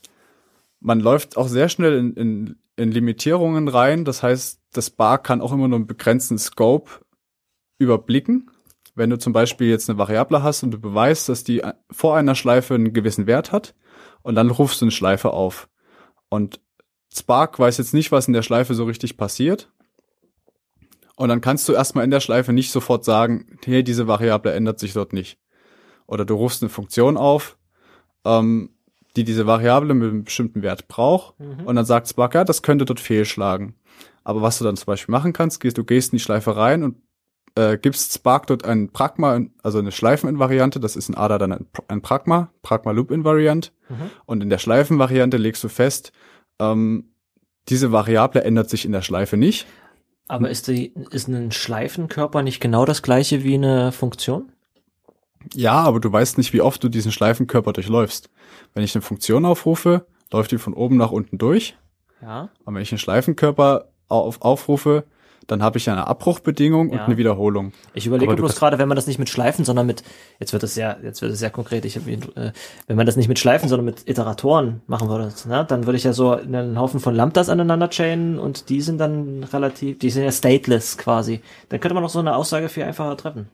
man 0.81 1.01
läuft 1.01 1.37
auch 1.37 1.49
sehr 1.49 1.69
schnell 1.69 1.99
in, 1.99 2.15
in, 2.15 2.57
in 2.77 2.91
Limitierungen 2.91 3.69
rein. 3.69 4.05
Das 4.05 4.23
heißt, 4.23 4.61
das 4.73 4.87
Spark 4.87 5.25
kann 5.25 5.43
auch 5.43 5.53
immer 5.53 5.69
nur 5.69 5.77
einen 5.77 5.87
begrenzten 5.87 6.39
Scope 6.39 6.91
überblicken. 7.79 8.51
Wenn 8.95 9.11
du 9.11 9.19
zum 9.19 9.33
Beispiel 9.33 9.69
jetzt 9.69 9.91
eine 9.91 9.99
Variable 9.99 10.43
hast 10.43 10.63
und 10.63 10.71
du 10.71 10.79
beweist, 10.81 11.29
dass 11.29 11.45
die 11.45 11.63
vor 11.91 12.17
einer 12.17 12.35
Schleife 12.35 12.75
einen 12.75 12.93
gewissen 12.93 13.27
Wert 13.27 13.53
hat 13.53 13.75
und 14.23 14.35
dann 14.35 14.51
rufst 14.51 14.81
du 14.81 14.87
eine 14.87 14.93
Schleife 14.93 15.31
auf. 15.31 15.69
Und 16.29 16.61
Spark 17.13 17.59
weiß 17.59 17.79
jetzt 17.79 17.95
nicht, 17.95 18.11
was 18.11 18.27
in 18.27 18.33
der 18.33 18.43
Schleife 18.43 18.75
so 18.75 18.85
richtig 18.85 19.17
passiert. 19.17 19.71
Und 21.21 21.29
dann 21.29 21.43
kannst 21.43 21.69
du 21.69 21.75
erstmal 21.75 22.05
in 22.05 22.11
der 22.11 22.21
Schleife 22.21 22.55
nicht 22.55 22.73
sofort 22.73 23.05
sagen, 23.05 23.59
hey, 23.67 23.85
diese 23.85 24.07
Variable 24.07 24.55
ändert 24.55 24.79
sich 24.79 24.95
dort 24.95 25.13
nicht. 25.13 25.39
Oder 26.07 26.25
du 26.25 26.35
rufst 26.35 26.63
eine 26.63 26.71
Funktion 26.71 27.19
auf, 27.19 27.59
ähm, 28.25 28.71
die 29.17 29.25
diese 29.25 29.47
Variable 29.47 29.93
mit 29.93 30.09
einem 30.09 30.25
bestimmten 30.25 30.63
Wert 30.63 30.89
braucht. 30.89 31.39
Mhm. 31.39 31.67
Und 31.67 31.77
dann 31.77 31.85
sagt 31.85 32.09
Spark, 32.09 32.35
ja, 32.35 32.45
das 32.45 32.63
könnte 32.63 32.87
dort 32.87 33.01
fehlschlagen. 33.01 33.75
Aber 34.25 34.41
was 34.41 34.57
du 34.57 34.65
dann 34.65 34.79
zum 34.79 34.87
Beispiel 34.87 35.13
machen 35.13 35.35
kannst, 35.35 35.61
gehst, 35.61 35.77
du 35.77 35.85
gehst 35.85 36.11
in 36.11 36.17
die 36.17 36.23
Schleife 36.23 36.57
rein 36.57 36.83
und 36.83 36.97
äh, 37.55 37.77
gibt 37.77 37.99
Spark 37.99 38.47
dort 38.47 38.65
ein 38.65 38.89
Pragma, 38.91 39.43
also 39.63 39.79
eine 39.79 39.93
Schleifeninvariante, 39.93 40.81
das 40.81 40.97
ist 40.97 41.11
in 41.11 41.17
ADA 41.17 41.37
dann 41.37 41.53
ein, 41.53 41.67
ein 41.89 42.01
Pragma, 42.01 42.51
Pragma 42.63 42.93
Loop 42.93 43.11
Invariant. 43.11 43.75
Mhm. 43.91 44.11
Und 44.25 44.43
in 44.43 44.49
der 44.49 44.57
Schleifenvariante 44.57 45.37
legst 45.37 45.63
du 45.63 45.69
fest, 45.69 46.13
ähm, 46.59 47.11
diese 47.69 47.93
Variable 47.93 48.43
ändert 48.43 48.71
sich 48.71 48.87
in 48.87 48.93
der 48.93 49.03
Schleife 49.03 49.37
nicht. 49.37 49.67
Aber 50.31 50.49
ist 50.49 50.69
die, 50.69 50.95
ist 51.11 51.27
ein 51.27 51.51
Schleifenkörper 51.51 52.45
nicht 52.45 52.61
genau 52.61 52.85
das 52.85 53.03
gleiche 53.03 53.43
wie 53.43 53.55
eine 53.55 53.91
Funktion? 53.91 54.53
Ja, 55.55 55.73
aber 55.73 55.99
du 55.99 56.13
weißt 56.13 56.39
nicht, 56.39 56.53
wie 56.53 56.61
oft 56.61 56.85
du 56.85 56.89
diesen 56.89 57.11
Schleifenkörper 57.11 57.73
durchläufst. 57.73 58.31
Wenn 58.73 58.85
ich 58.85 58.95
eine 58.95 59.03
Funktion 59.03 59.45
aufrufe, 59.45 60.07
läuft 60.31 60.53
die 60.53 60.59
von 60.59 60.73
oben 60.73 60.97
nach 60.97 61.11
unten 61.11 61.37
durch. 61.37 61.77
Ja. 62.23 62.49
Und 62.65 62.77
wenn 62.77 62.83
ich 62.83 62.93
einen 62.93 63.01
Schleifenkörper 63.01 63.89
auf, 64.07 64.41
aufrufe, 64.43 65.03
dann 65.47 65.63
habe 65.63 65.79
ich 65.79 65.89
eine 65.91 66.07
Abbruchbedingung 66.07 66.89
Ja. 66.93 66.95
und 66.95 67.01
eine 67.07 67.17
Wiederholung. 67.17 67.73
Ich 67.95 68.07
überlege 68.07 68.35
bloß 68.35 68.57
gerade, 68.57 68.79
wenn 68.79 68.89
man 68.89 68.97
das 68.97 69.07
nicht 69.07 69.19
mit 69.19 69.29
Schleifen, 69.29 69.65
sondern 69.65 69.87
mit, 69.87 70.03
jetzt 70.39 70.53
wird 70.53 70.63
es 70.63 70.75
sehr, 70.75 70.99
jetzt 71.03 71.23
wird 71.23 71.33
es 71.33 71.39
sehr 71.39 71.51
konkret, 71.51 71.85
ich 71.85 71.97
hab, 71.97 72.07
ihn, 72.07 72.23
äh, 72.37 72.53
wenn 72.87 72.97
man 72.97 73.07
das 73.07 73.17
nicht 73.17 73.29
mit 73.29 73.39
Schleifen, 73.39 73.69
sondern 73.69 73.85
mit 73.85 74.09
Iteratoren 74.09 74.83
machen 74.87 75.09
würde, 75.09 75.33
ne, 75.49 75.65
dann 75.69 75.87
würde 75.87 75.97
ich 75.97 76.05
ja 76.05 76.13
so 76.13 76.33
einen 76.33 76.79
Haufen 76.79 77.01
von 77.01 77.15
Lambdas 77.15 77.49
aneinander 77.49 77.91
chainen 77.91 78.39
und 78.39 78.69
die 78.69 78.81
sind 78.81 78.99
dann 78.99 79.45
relativ, 79.45 79.99
die 79.99 80.11
sind 80.11 80.25
ja 80.25 80.33
stateless 80.33 80.99
quasi. 80.99 81.41
Dann 81.69 81.81
könnte 81.81 81.95
man 81.95 82.03
noch 82.03 82.11
so 82.11 82.21
eine 82.21 82.37
Aussage 82.37 82.69
viel 82.69 82.85
einfacher 82.85 83.17
treffen. 83.17 83.49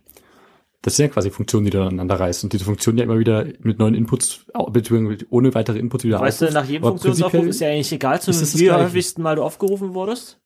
Das 0.83 0.95
sind 0.95 1.07
ja 1.07 1.13
quasi 1.13 1.31
Funktionen, 1.31 1.65
die 1.65 1.71
du 1.71 1.81
aneinander 1.81 2.21
reißt 2.21 2.45
und 2.45 2.53
diese 2.53 2.65
Funktionen 2.65 2.99
ja 2.99 3.05
immer 3.05 3.19
wieder 3.19 3.45
mit 3.61 3.81
neuen 3.81 3.95
Inputs, 3.95 4.47
beziehungsweise 4.71 5.27
ohne 5.31 5.53
weitere 5.53 5.81
Inputs 5.81 6.05
wieder 6.05 6.21
Weißt 6.21 6.43
du, 6.43 6.53
nach 6.53 6.65
jedem 6.65 6.85
Funktionsaufruf 6.85 7.47
ist 7.47 7.61
ja 7.61 7.69
eigentlich 7.69 7.91
egal, 7.91 8.21
zu 8.21 8.31
das 8.31 8.57
wie 8.57 8.71
häufigsten 8.71 9.21
Mal 9.21 9.35
du 9.35 9.43
aufgerufen 9.43 9.95
wurdest. 9.95 10.39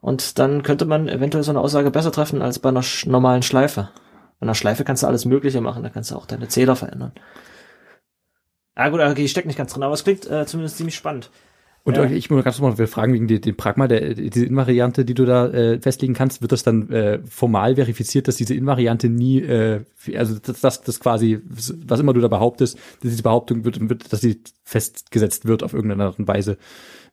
Und 0.00 0.38
dann 0.38 0.62
könnte 0.62 0.84
man 0.84 1.08
eventuell 1.08 1.44
so 1.44 1.50
eine 1.50 1.60
Aussage 1.60 1.90
besser 1.90 2.12
treffen 2.12 2.42
als 2.42 2.58
bei 2.58 2.68
einer 2.68 2.82
sch 2.82 3.06
normalen 3.06 3.42
Schleife. 3.42 3.90
Bei 4.38 4.44
einer 4.44 4.54
Schleife 4.54 4.84
kannst 4.84 5.02
du 5.02 5.06
alles 5.06 5.24
Mögliche 5.24 5.60
machen, 5.60 5.82
da 5.82 5.88
kannst 5.88 6.10
du 6.10 6.16
auch 6.16 6.26
deine 6.26 6.48
Zähler 6.48 6.76
verändern. 6.76 7.12
Ah 8.74 8.90
gut, 8.90 9.00
okay, 9.00 9.24
ich 9.24 9.30
steck 9.30 9.46
nicht 9.46 9.56
ganz 9.56 9.72
drin, 9.72 9.82
aber 9.82 9.94
es 9.94 10.04
klingt 10.04 10.30
äh, 10.30 10.44
zumindest 10.46 10.76
ziemlich 10.76 10.94
spannend. 10.94 11.30
Und 11.86 11.96
Ja. 11.96 12.10
ich 12.10 12.30
muss 12.30 12.42
ganz 12.42 12.60
mal 12.60 12.74
fragen 12.88 13.12
wegen 13.12 13.28
den 13.28 13.56
Pragma, 13.56 13.86
der, 13.86 14.14
diese 14.14 14.44
Invariante, 14.44 15.04
die 15.04 15.14
du 15.14 15.24
da 15.24 15.46
äh, 15.46 15.80
festlegen 15.80 16.14
kannst, 16.14 16.42
wird 16.42 16.50
das 16.50 16.64
dann 16.64 16.90
äh, 16.90 17.20
formal 17.30 17.76
verifiziert, 17.76 18.26
dass 18.26 18.34
diese 18.34 18.54
Invariante 18.54 19.08
nie, 19.08 19.38
äh, 19.38 19.82
also 20.16 20.36
dass 20.36 20.60
das, 20.60 20.82
das 20.82 20.98
quasi, 20.98 21.38
was 21.48 22.00
immer 22.00 22.12
du 22.12 22.20
da 22.20 22.26
behauptest, 22.26 22.76
dass 22.76 23.12
diese 23.12 23.22
Behauptung 23.22 23.64
wird, 23.64 23.88
wird, 23.88 24.12
dass 24.12 24.20
sie 24.20 24.40
festgesetzt 24.64 25.46
wird 25.46 25.62
auf 25.62 25.74
irgendeine 25.74 26.06
Art 26.06 26.18
und 26.18 26.26
Weise. 26.26 26.58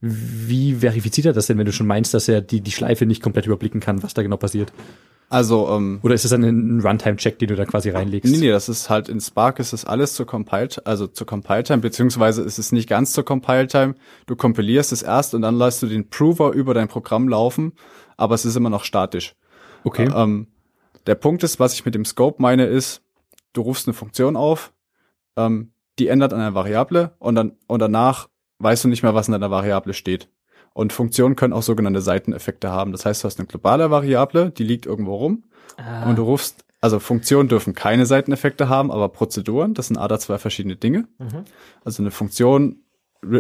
Wie 0.01 0.73
verifiziert 0.73 1.27
er 1.27 1.33
das 1.33 1.45
denn, 1.45 1.59
wenn 1.59 1.67
du 1.67 1.71
schon 1.71 1.85
meinst, 1.85 2.15
dass 2.15 2.27
er 2.27 2.41
die, 2.41 2.61
die 2.61 2.71
Schleife 2.71 3.05
nicht 3.05 3.21
komplett 3.21 3.45
überblicken 3.45 3.79
kann, 3.79 4.01
was 4.01 4.15
da 4.15 4.23
genau 4.23 4.37
passiert? 4.37 4.73
Also, 5.33 5.67
ähm, 5.69 5.99
Oder 6.03 6.13
ist 6.13 6.25
das 6.25 6.29
dann 6.29 6.43
ein 6.43 6.79
Runtime-Check, 6.79 7.39
den 7.39 7.47
du 7.47 7.55
da 7.55 7.65
quasi 7.65 7.89
reinlegst? 7.89 8.31
nee, 8.31 8.37
nee, 8.37 8.49
das 8.51 8.69
ist 8.69 8.91
halt 8.91 9.09
in 9.09 9.19
Spark 9.19 9.57
ist 9.57 9.73
das 9.73 9.83
alles 9.83 10.13
zur 10.13 10.27
Compile, 10.27 10.69
also 10.85 11.07
zur 11.07 11.25
Compile-Time, 11.25 11.81
beziehungsweise 11.81 12.43
ist 12.43 12.59
es 12.59 12.71
nicht 12.71 12.87
ganz 12.87 13.13
zur 13.13 13.25
Compile-Time. 13.25 13.95
Du 14.27 14.35
kompilierst 14.35 14.91
es 14.91 15.01
erst 15.01 15.33
und 15.33 15.41
dann 15.41 15.57
lässt 15.57 15.81
du 15.81 15.87
den 15.87 16.07
Prover 16.07 16.51
über 16.51 16.75
dein 16.75 16.87
Programm 16.87 17.27
laufen, 17.27 17.73
aber 18.15 18.35
es 18.35 18.45
ist 18.45 18.55
immer 18.55 18.69
noch 18.69 18.83
statisch. 18.83 19.35
Okay. 19.83 20.07
Ähm, 20.15 20.49
der 21.07 21.15
Punkt 21.15 21.41
ist, 21.41 21.59
was 21.59 21.73
ich 21.73 21.83
mit 21.83 21.95
dem 21.95 22.05
Scope 22.05 22.39
meine, 22.39 22.67
ist, 22.67 23.01
du 23.53 23.61
rufst 23.61 23.87
eine 23.87 23.95
Funktion 23.95 24.35
auf, 24.35 24.71
ähm, 25.35 25.71
die 25.97 26.09
ändert 26.09 26.33
eine 26.33 26.53
Variable 26.53 27.15
und 27.17 27.33
dann 27.33 27.53
und 27.65 27.79
danach 27.79 28.29
weißt 28.59 28.83
du 28.83 28.87
nicht 28.87 29.01
mehr, 29.01 29.15
was 29.15 29.29
in 29.29 29.31
deiner 29.31 29.49
Variable 29.49 29.95
steht. 29.95 30.29
Und 30.73 30.91
Funktionen 30.91 31.35
können 31.35 31.53
auch 31.53 31.61
sogenannte 31.61 32.01
Seiteneffekte 32.01 32.71
haben. 32.71 32.91
Das 32.91 33.05
heißt, 33.05 33.23
du 33.23 33.27
hast 33.27 33.39
eine 33.39 33.47
globale 33.47 33.91
Variable, 33.91 34.49
die 34.51 34.63
liegt 34.63 34.85
irgendwo 34.85 35.15
rum 35.15 35.43
Ah, 35.77 36.07
und 36.09 36.17
du 36.17 36.23
rufst, 36.23 36.65
also 36.81 36.99
Funktionen 36.99 37.49
dürfen 37.49 37.73
keine 37.73 38.05
Seiteneffekte 38.05 38.69
haben, 38.69 38.91
aber 38.91 39.09
Prozeduren, 39.09 39.73
das 39.73 39.87
sind 39.87 39.97
ADA 39.97 40.19
zwei 40.19 40.37
verschiedene 40.37 40.75
Dinge. 40.75 41.07
mhm. 41.17 41.45
Also 41.83 42.03
eine 42.03 42.11
Funktion 42.11 42.83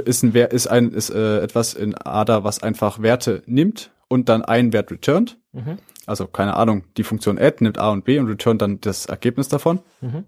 ist 0.05 0.23
ein 0.23 0.33
ist 0.33 0.67
ein, 0.67 0.91
ist 0.91 1.09
äh, 1.09 1.41
etwas 1.41 1.73
in 1.73 1.93
ADA, 1.95 2.43
was 2.43 2.63
einfach 2.63 3.01
Werte 3.01 3.43
nimmt 3.45 3.91
und 4.07 4.29
dann 4.29 4.43
einen 4.43 4.71
Wert 4.71 4.91
returnt. 4.91 5.37
Mhm. 5.51 5.77
Also 6.05 6.27
keine 6.27 6.55
Ahnung, 6.55 6.85
die 6.97 7.03
Funktion 7.03 7.37
add 7.37 7.57
nimmt 7.63 7.77
A 7.79 7.91
und 7.91 8.05
B 8.05 8.17
und 8.17 8.27
returnt 8.27 8.61
dann 8.61 8.79
das 8.81 9.05
Ergebnis 9.05 9.49
davon. 9.49 9.79
Mhm. 10.01 10.23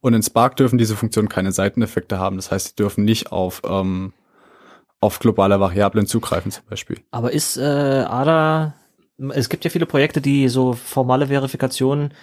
Und 0.00 0.14
in 0.14 0.22
Spark 0.22 0.56
dürfen 0.56 0.78
diese 0.78 0.96
Funktionen 0.96 1.28
keine 1.28 1.52
Seiteneffekte 1.52 2.18
haben. 2.18 2.36
Das 2.36 2.50
heißt, 2.50 2.68
sie 2.68 2.76
dürfen 2.76 3.04
nicht 3.04 3.30
auf, 3.32 3.62
ähm, 3.64 4.12
auf 5.02 5.18
globale 5.18 5.58
Variablen 5.58 6.06
zugreifen 6.06 6.52
zum 6.52 6.64
Beispiel. 6.70 7.00
Aber 7.10 7.32
ist 7.32 7.56
äh, 7.56 7.62
ADA, 7.62 8.74
es 9.34 9.48
gibt 9.48 9.64
ja 9.64 9.70
viele 9.70 9.86
Projekte, 9.86 10.20
die 10.20 10.48
so 10.48 10.72
formale 10.74 11.26
Verifikationen 11.26 12.14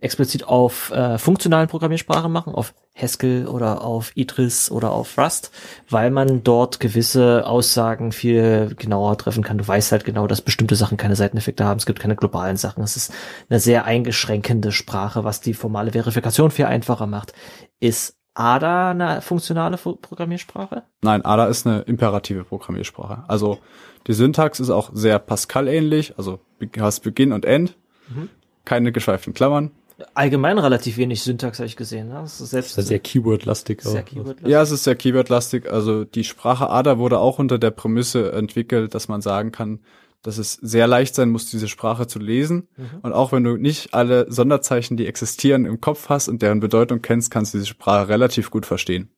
explizit 0.00 0.48
auf 0.48 0.90
äh, 0.90 1.18
funktionalen 1.18 1.68
Programmiersprachen 1.68 2.32
machen, 2.32 2.54
auf 2.54 2.74
Haskell 2.96 3.46
oder 3.46 3.82
auf 3.82 4.12
Idris 4.16 4.70
oder 4.70 4.90
auf 4.90 5.16
Rust, 5.16 5.52
weil 5.88 6.10
man 6.10 6.42
dort 6.42 6.80
gewisse 6.80 7.46
Aussagen 7.46 8.12
viel 8.12 8.74
genauer 8.76 9.16
treffen 9.18 9.44
kann. 9.44 9.58
Du 9.58 9.68
weißt 9.68 9.92
halt 9.92 10.04
genau, 10.04 10.26
dass 10.26 10.40
bestimmte 10.40 10.74
Sachen 10.74 10.96
keine 10.96 11.16
Seiteneffekte 11.16 11.64
haben. 11.64 11.78
Es 11.78 11.86
gibt 11.86 12.00
keine 12.00 12.16
globalen 12.16 12.56
Sachen. 12.56 12.82
Es 12.82 12.96
ist 12.96 13.12
eine 13.48 13.60
sehr 13.60 13.84
eingeschränkende 13.84 14.72
Sprache, 14.72 15.22
was 15.22 15.40
die 15.40 15.54
formale 15.54 15.92
Verifikation 15.92 16.50
viel 16.50 16.64
einfacher 16.64 17.06
macht. 17.06 17.32
Ist 17.78 18.16
ADA 18.34 18.90
eine 18.90 19.20
funktionale 19.22 19.76
Fu- 19.78 19.96
Programmiersprache? 19.96 20.82
Nein, 21.02 21.24
ADA 21.24 21.46
ist 21.46 21.66
eine 21.66 21.80
imperative 21.82 22.44
Programmiersprache. 22.44 23.24
Also 23.28 23.58
die 24.06 24.12
Syntax 24.14 24.58
ist 24.60 24.70
auch 24.70 24.90
sehr 24.94 25.18
Pascal-ähnlich. 25.18 26.14
Also 26.16 26.40
du 26.60 26.68
hast 26.80 27.00
Beginn 27.00 27.32
und 27.32 27.44
End, 27.44 27.76
Mhm. 28.08 28.28
keine 28.64 28.92
geschweiften 28.92 29.34
Klammern. 29.34 29.70
Allgemein 30.14 30.58
relativ 30.58 30.96
wenig 30.96 31.22
Syntax 31.22 31.58
habe 31.58 31.66
ich 31.66 31.76
gesehen. 31.76 32.08
Ne? 32.08 32.14
Das 32.14 32.40
ist 32.40 32.50
selbst 32.50 32.70
Das 32.76 32.84
ist 32.84 32.88
ja 32.90 32.94
sehr 32.94 32.98
Keyword-lastig. 32.98 33.82
sehr. 33.82 34.02
Keyword. 34.02 34.40
Ja, 34.46 34.60
es 34.62 34.70
ist 34.72 34.82
sehr 34.84 34.96
keywordlastig. 34.96 35.70
Also 35.70 36.04
die 36.04 36.24
Sprache 36.24 36.68
ADA 36.70 36.98
wurde 36.98 37.18
auch 37.18 37.38
unter 37.38 37.58
der 37.58 37.70
Prämisse 37.70 38.32
entwickelt, 38.32 38.94
dass 38.94 39.06
man 39.08 39.20
sagen 39.20 39.52
kann, 39.52 39.78
dass 40.22 40.38
es 40.38 40.54
sehr 40.54 40.86
leicht 40.86 41.14
sein 41.14 41.30
muss, 41.30 41.50
diese 41.50 41.68
Sprache 41.68 42.06
zu 42.06 42.18
lesen. 42.18 42.68
Mhm. 42.76 43.00
Und 43.02 43.12
auch 43.12 43.32
wenn 43.32 43.44
du 43.44 43.56
nicht 43.56 43.92
alle 43.92 44.26
Sonderzeichen, 44.30 44.96
die 44.96 45.06
existieren, 45.06 45.64
im 45.64 45.80
Kopf 45.80 46.08
hast 46.08 46.28
und 46.28 46.42
deren 46.42 46.60
Bedeutung 46.60 47.02
kennst, 47.02 47.30
kannst 47.30 47.54
du 47.54 47.58
diese 47.58 47.68
Sprache 47.68 48.08
relativ 48.08 48.50
gut 48.50 48.66
verstehen. 48.66 49.10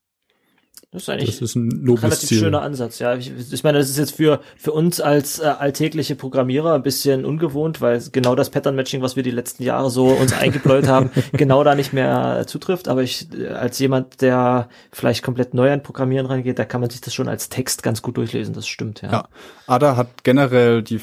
Das 0.94 1.02
ist 1.02 1.08
eigentlich 1.08 1.40
Das 1.40 1.50
ist 1.50 1.56
ein 1.56 1.66
nobles 1.66 2.04
relativ 2.04 2.38
schöner 2.38 2.62
Ansatz, 2.62 3.00
ja. 3.00 3.16
Ich, 3.16 3.32
ich 3.52 3.64
meine, 3.64 3.78
das 3.78 3.90
ist 3.90 3.98
jetzt 3.98 4.14
für, 4.14 4.40
für 4.56 4.70
uns 4.70 5.00
als 5.00 5.40
äh, 5.40 5.46
alltägliche 5.46 6.14
Programmierer 6.14 6.72
ein 6.72 6.84
bisschen 6.84 7.24
ungewohnt, 7.24 7.80
weil 7.80 8.00
genau 8.12 8.36
das 8.36 8.50
Pattern-Matching, 8.50 9.02
was 9.02 9.16
wir 9.16 9.24
die 9.24 9.32
letzten 9.32 9.64
Jahre 9.64 9.90
so 9.90 10.06
uns 10.06 10.32
eingebläut 10.38 10.86
haben, 10.86 11.10
genau 11.32 11.64
da 11.64 11.74
nicht 11.74 11.92
mehr 11.92 12.38
äh, 12.42 12.46
zutrifft. 12.46 12.86
Aber 12.86 13.02
ich, 13.02 13.26
äh, 13.36 13.48
als 13.48 13.80
jemand, 13.80 14.20
der 14.22 14.68
vielleicht 14.92 15.24
komplett 15.24 15.52
neu 15.52 15.72
an 15.72 15.82
Programmieren 15.82 16.26
reingeht, 16.26 16.60
da 16.60 16.64
kann 16.64 16.80
man 16.80 16.90
sich 16.90 17.00
das 17.00 17.12
schon 17.12 17.26
als 17.26 17.48
Text 17.48 17.82
ganz 17.82 18.00
gut 18.00 18.16
durchlesen. 18.16 18.54
Das 18.54 18.68
stimmt, 18.68 19.02
ja. 19.02 19.10
Ja. 19.10 19.28
ADA 19.66 19.96
hat 19.96 20.22
generell 20.22 20.84
die, 20.84 21.00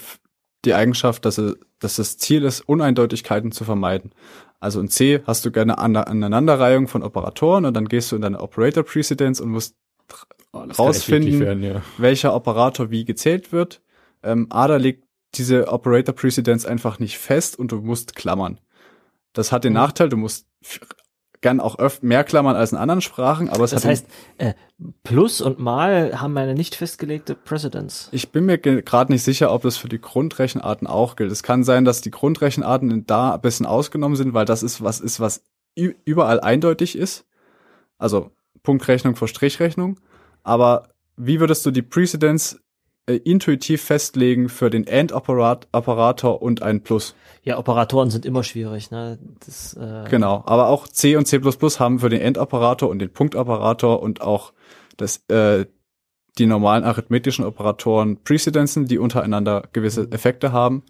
die 0.63 0.73
Eigenschaft, 0.73 1.25
dass, 1.25 1.37
es, 1.37 1.57
dass 1.79 1.97
das 1.97 2.17
Ziel 2.17 2.45
ist, 2.45 2.61
Uneindeutigkeiten 2.61 3.51
zu 3.51 3.65
vermeiden. 3.65 4.11
Also 4.61 4.79
in 4.79 4.87
C 4.87 5.21
hast 5.25 5.43
du 5.43 5.51
gerne 5.51 5.77
eine 5.79 6.07
Aneinanderreihung 6.07 6.87
von 6.87 7.03
Operatoren 7.03 7.65
und 7.65 7.73
dann 7.73 7.89
gehst 7.89 8.11
du 8.11 8.15
in 8.15 8.21
deine 8.21 8.39
Operator 8.39 8.83
Precedence 8.83 9.41
und 9.41 9.49
musst 9.49 9.75
Oh, 10.53 10.59
rausfinden, 10.59 11.39
werden, 11.39 11.63
ja. 11.63 11.81
welcher 11.97 12.35
Operator 12.35 12.91
wie 12.91 13.05
gezählt 13.05 13.51
wird. 13.53 13.81
Ähm, 14.21 14.47
ADA 14.49 14.75
legt 14.75 15.05
diese 15.35 15.69
Operator 15.69 16.13
Precedence 16.13 16.65
einfach 16.65 16.99
nicht 16.99 17.17
fest 17.17 17.57
und 17.57 17.71
du 17.71 17.77
musst 17.81 18.15
klammern. 18.17 18.59
Das 19.33 19.53
hat 19.53 19.63
den 19.63 19.71
Mhm. 19.71 19.79
Nachteil, 19.79 20.09
du 20.09 20.17
musst 20.17 20.47
gern 21.41 21.59
auch 21.59 21.79
öf 21.79 22.01
mehr 22.01 22.23
klammern 22.23 22.55
als 22.55 22.71
in 22.71 22.77
anderen 22.77 23.01
Sprachen, 23.01 23.49
aber 23.49 23.63
es 23.63 23.71
Das 23.71 23.85
heißt, 23.85 24.05
äh, 24.37 24.53
Plus 25.03 25.41
und 25.41 25.59
Mal 25.59 26.21
haben 26.21 26.37
eine 26.37 26.53
nicht 26.53 26.75
festgelegte 26.75 27.35
Precedence. 27.35 28.09
Ich 28.11 28.31
bin 28.31 28.45
mir 28.45 28.57
gerade 28.57 29.11
nicht 29.11 29.23
sicher, 29.23 29.51
ob 29.51 29.63
das 29.63 29.77
für 29.77 29.89
die 29.89 29.99
Grundrechenarten 29.99 30.87
auch 30.87 31.15
gilt. 31.15 31.31
Es 31.31 31.43
kann 31.43 31.63
sein, 31.63 31.85
dass 31.85 32.01
die 32.01 32.11
Grundrechenarten 32.11 33.05
da 33.05 33.33
ein 33.33 33.41
bisschen 33.41 33.65
ausgenommen 33.65 34.15
sind, 34.15 34.33
weil 34.33 34.45
das 34.45 34.63
ist 34.63 34.83
was 34.83 34.99
ist, 34.99 35.19
was 35.19 35.43
überall 35.75 36.39
eindeutig 36.39 36.97
ist. 36.97 37.25
Also 37.97 38.31
Punktrechnung 38.63 39.15
vor 39.15 39.27
Strichrechnung. 39.27 39.99
Aber 40.43 40.89
wie 41.17 41.39
würdest 41.39 41.65
du 41.65 41.71
die 41.71 41.81
Precedence 41.81 42.59
äh, 43.11 43.17
intuitiv 43.17 43.81
festlegen 43.81 44.49
für 44.49 44.69
den 44.69 44.87
AND-Operator 44.87 46.41
und 46.41 46.61
ein 46.61 46.81
Plus? 46.81 47.15
Ja, 47.43 47.57
Operatoren 47.57 48.09
sind 48.09 48.25
immer 48.25 48.43
schwierig, 48.43 48.91
ne? 48.91 49.17
Das, 49.45 49.73
äh, 49.73 50.09
Genau. 50.09 50.43
Aber 50.45 50.67
auch 50.67 50.87
C 50.87 51.15
und 51.15 51.25
C++ 51.27 51.39
haben 51.39 51.99
für 51.99 52.09
den 52.09 52.21
AND-Operator 52.21 52.89
und 52.89 52.99
den 52.99 53.11
Punktoperator 53.11 54.01
und 54.01 54.21
auch 54.21 54.53
das, 54.97 55.23
äh, 55.29 55.65
die 56.37 56.45
normalen 56.45 56.83
arithmetischen 56.83 57.45
Operatoren 57.45 58.23
Precedenzen, 58.23 58.85
die 58.85 58.97
untereinander 58.97 59.63
gewisse 59.73 60.11
Effekte 60.11 60.51
haben. 60.51 60.83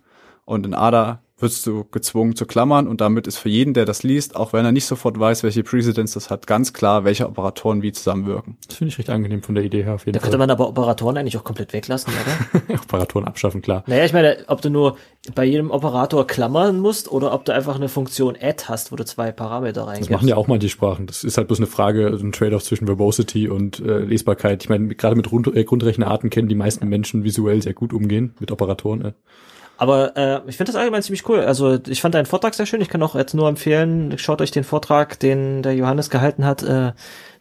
Und 0.45 0.65
in 0.65 0.73
ADA 0.73 1.21
wirst 1.41 1.65
du 1.67 1.85
gezwungen 1.91 2.35
zu 2.35 2.45
klammern 2.45 2.87
und 2.87 3.01
damit 3.01 3.27
ist 3.27 3.37
für 3.37 3.49
jeden, 3.49 3.73
der 3.73 3.85
das 3.85 4.03
liest, 4.03 4.35
auch 4.35 4.53
wenn 4.53 4.65
er 4.65 4.71
nicht 4.71 4.85
sofort 4.85 5.19
weiß, 5.19 5.43
welche 5.43 5.63
Precedence 5.63 6.13
das 6.13 6.29
hat, 6.29 6.47
ganz 6.47 6.73
klar, 6.73 7.03
welche 7.03 7.27
Operatoren 7.27 7.81
wie 7.81 7.91
zusammenwirken. 7.91 8.57
Das 8.67 8.77
finde 8.77 8.89
ich 8.91 8.97
recht 8.99 9.09
angenehm 9.09 9.41
von 9.43 9.55
der 9.55 9.63
Idee 9.63 9.83
her 9.83 9.95
auf 9.95 10.05
jeden 10.05 10.13
Da 10.13 10.19
könnte 10.19 10.37
Fall. 10.37 10.47
man 10.47 10.51
aber 10.51 10.67
Operatoren 10.69 11.17
eigentlich 11.17 11.37
auch 11.37 11.43
komplett 11.43 11.73
weglassen, 11.73 12.13
oder? 12.13 12.73
Operatoren 12.83 13.25
abschaffen, 13.27 13.61
klar. 13.61 13.83
naja, 13.87 14.05
ich 14.05 14.13
meine, 14.13 14.37
ob 14.47 14.61
du 14.61 14.69
nur 14.69 14.97
bei 15.35 15.45
jedem 15.45 15.69
Operator 15.71 16.25
klammern 16.25 16.79
musst 16.79 17.11
oder 17.11 17.33
ob 17.33 17.45
du 17.45 17.53
einfach 17.53 17.75
eine 17.75 17.89
Funktion 17.89 18.35
add 18.41 18.63
hast, 18.67 18.91
wo 18.91 18.95
du 18.95 19.05
zwei 19.05 19.31
Parameter 19.31 19.81
Das 19.81 19.89
reingibst. 19.89 20.09
machen 20.11 20.27
ja 20.27 20.35
auch 20.35 20.47
mal 20.47 20.57
die 20.59 20.69
Sprachen. 20.69 21.05
Das 21.07 21.23
ist 21.23 21.37
halt 21.37 21.47
bloß 21.47 21.59
eine 21.59 21.67
Frage, 21.67 22.07
ein 22.07 22.31
Trade-off 22.31 22.63
zwischen 22.63 22.87
Verbosity 22.87 23.47
und 23.47 23.79
äh, 23.79 23.99
Lesbarkeit. 23.99 24.63
Ich 24.63 24.69
meine, 24.69 24.87
gerade 24.95 25.15
mit 25.15 25.31
Rund 25.31 25.47
äh, 25.55 25.63
Grundrechenarten 25.63 26.29
kennen 26.29 26.47
die 26.47 26.55
meisten 26.55 26.87
Menschen 26.87 27.23
visuell 27.23 27.61
sehr 27.61 27.73
gut 27.73 27.93
umgehen 27.93 28.33
mit 28.39 28.51
Operatoren. 28.51 29.05
Äh. 29.05 29.11
Aber 29.81 30.15
äh, 30.15 30.41
ich 30.47 30.57
finde 30.57 30.71
das 30.71 30.79
allgemein 30.79 31.01
ziemlich 31.01 31.27
cool. 31.27 31.39
Also 31.39 31.79
ich 31.87 32.01
fand 32.01 32.13
deinen 32.13 32.27
Vortrag 32.27 32.53
sehr 32.53 32.67
schön. 32.67 32.81
Ich 32.81 32.89
kann 32.89 33.01
auch 33.01 33.15
jetzt 33.15 33.33
nur 33.33 33.49
empfehlen, 33.49 34.15
schaut 34.19 34.39
euch 34.39 34.51
den 34.51 34.63
Vortrag, 34.63 35.19
den 35.19 35.63
der 35.63 35.73
Johannes 35.73 36.11
gehalten 36.11 36.45
hat, 36.45 36.61
äh, 36.61 36.91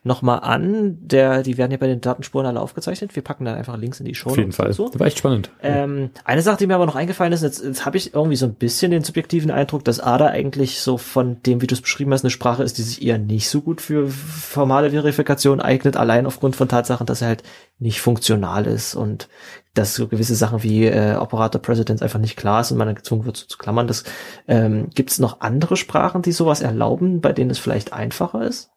nochmal 0.04 0.40
an. 0.40 0.96
Der, 1.02 1.42
die 1.42 1.58
werden 1.58 1.70
ja 1.70 1.76
bei 1.76 1.86
den 1.86 2.00
Datenspuren 2.00 2.46
alle 2.46 2.60
aufgezeichnet. 2.60 3.14
Wir 3.14 3.22
packen 3.22 3.44
dann 3.44 3.56
einfach 3.56 3.76
Links 3.76 4.00
in 4.00 4.06
die 4.06 4.14
Show. 4.14 4.30
Auf 4.30 4.38
jeden 4.38 4.52
Fall. 4.52 4.68
Dazu. 4.68 4.88
Das 4.88 4.98
war 4.98 5.06
echt 5.06 5.18
spannend. 5.18 5.50
Ähm, 5.62 6.12
eine 6.24 6.40
Sache, 6.40 6.56
die 6.56 6.66
mir 6.66 6.76
aber 6.76 6.86
noch 6.86 6.96
eingefallen 6.96 7.34
ist, 7.34 7.42
jetzt, 7.42 7.62
jetzt 7.62 7.84
habe 7.84 7.98
ich 7.98 8.14
irgendwie 8.14 8.36
so 8.36 8.46
ein 8.46 8.54
bisschen 8.54 8.90
den 8.90 9.04
subjektiven 9.04 9.50
Eindruck, 9.50 9.84
dass 9.84 10.00
ADA 10.00 10.28
eigentlich 10.28 10.80
so 10.80 10.96
von 10.96 11.42
dem, 11.42 11.60
wie 11.60 11.66
du 11.66 11.74
es 11.74 11.82
beschrieben 11.82 12.14
hast, 12.14 12.24
eine 12.24 12.30
Sprache 12.30 12.62
ist, 12.62 12.78
die 12.78 12.82
sich 12.82 13.02
eher 13.04 13.18
nicht 13.18 13.50
so 13.50 13.60
gut 13.60 13.82
für 13.82 14.08
formale 14.08 14.92
Verifikation 14.92 15.60
eignet, 15.60 15.98
allein 15.98 16.24
aufgrund 16.24 16.56
von 16.56 16.68
Tatsachen, 16.68 17.04
dass 17.04 17.20
er 17.20 17.28
halt 17.28 17.42
nicht 17.78 18.00
funktional 18.00 18.66
ist 18.66 18.94
und 18.94 19.28
dass 19.74 19.94
so 19.94 20.08
gewisse 20.08 20.34
Sachen 20.34 20.62
wie 20.62 20.86
äh, 20.86 21.14
Operator 21.16 21.60
Precedence 21.60 22.02
einfach 22.02 22.18
nicht 22.18 22.36
klar 22.36 22.60
ist 22.60 22.72
und 22.72 22.78
man 22.78 22.88
dann 22.88 22.96
gezwungen 22.96 23.24
wird, 23.24 23.36
so 23.36 23.46
zu 23.46 23.58
klammern. 23.58 23.86
Das 23.86 24.04
ähm, 24.48 24.90
gibt 24.94 25.10
es 25.10 25.18
noch 25.18 25.40
andere 25.40 25.76
Sprachen, 25.76 26.22
die 26.22 26.32
sowas 26.32 26.60
erlauben, 26.60 27.20
bei 27.20 27.32
denen 27.32 27.50
es 27.50 27.58
vielleicht 27.58 27.92
einfacher 27.92 28.42
ist? 28.42 28.70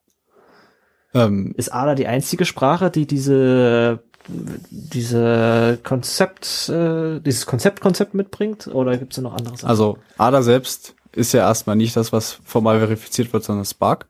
Ähm, 1.14 1.54
Ist 1.58 1.74
ADA 1.74 1.96
die 1.96 2.08
einzige 2.08 2.46
Sprache, 2.46 2.92
die 2.92 3.08
diese 3.08 4.04
diese 4.28 5.80
Konzept, 5.84 6.70
äh, 6.70 7.20
dieses 7.20 7.46
Konzeptkonzept 7.46 8.14
mitbringt? 8.14 8.68
Oder 8.68 8.98
gibt 8.98 9.14
es 9.14 9.22
noch 9.22 9.34
andere 9.34 9.58
Sachen? 9.58 9.70
also 9.70 9.98
ADA 10.18 10.42
selbst 10.42 10.96
ist 11.12 11.34
ja 11.34 11.42
erstmal 11.42 11.76
nicht 11.76 11.96
das, 11.96 12.12
was 12.12 12.40
formal 12.44 12.80
verifiziert 12.80 13.34
wird, 13.34 13.44
sondern 13.44 13.66
Spark. 13.66 14.08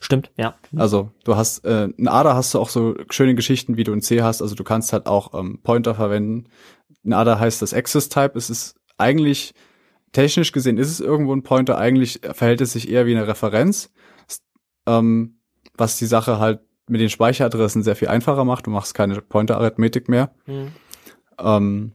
Stimmt, 0.00 0.32
ja. 0.36 0.54
Also 0.74 1.12
du 1.24 1.36
hast 1.36 1.64
äh, 1.66 1.84
in 1.84 2.08
ADA 2.08 2.34
hast 2.34 2.54
du 2.54 2.58
auch 2.58 2.70
so 2.70 2.94
schöne 3.10 3.34
Geschichten, 3.34 3.76
wie 3.76 3.84
du 3.84 3.92
in 3.92 4.00
C 4.00 4.22
hast. 4.22 4.40
Also 4.40 4.54
du 4.54 4.64
kannst 4.64 4.94
halt 4.94 5.06
auch 5.06 5.38
ähm, 5.38 5.60
Pointer 5.62 5.94
verwenden. 5.94 6.48
In 7.04 7.12
ADA 7.12 7.38
heißt 7.38 7.60
das 7.60 7.74
Access 7.74 8.08
Type. 8.08 8.32
Es 8.34 8.48
ist 8.48 8.76
eigentlich 8.96 9.54
technisch 10.12 10.52
gesehen 10.52 10.78
ist 10.78 10.90
es 10.90 11.00
irgendwo 11.00 11.34
ein 11.34 11.42
Pointer. 11.42 11.78
Eigentlich 11.78 12.20
verhält 12.32 12.60
es 12.60 12.72
sich 12.72 12.90
eher 12.90 13.06
wie 13.06 13.14
eine 13.14 13.26
Referenz, 13.26 13.92
ähm, 14.86 15.38
was 15.76 15.98
die 15.98 16.06
Sache 16.06 16.38
halt 16.38 16.60
mit 16.88 17.00
den 17.00 17.10
Speicheradressen 17.10 17.82
sehr 17.82 17.96
viel 17.96 18.08
einfacher 18.08 18.44
macht. 18.44 18.66
Du 18.66 18.70
machst 18.70 18.94
keine 18.94 19.20
Pointer-Arithmetik 19.20 20.08
mehr. 20.08 20.34
Hm. 20.46 20.72
Ähm, 21.38 21.92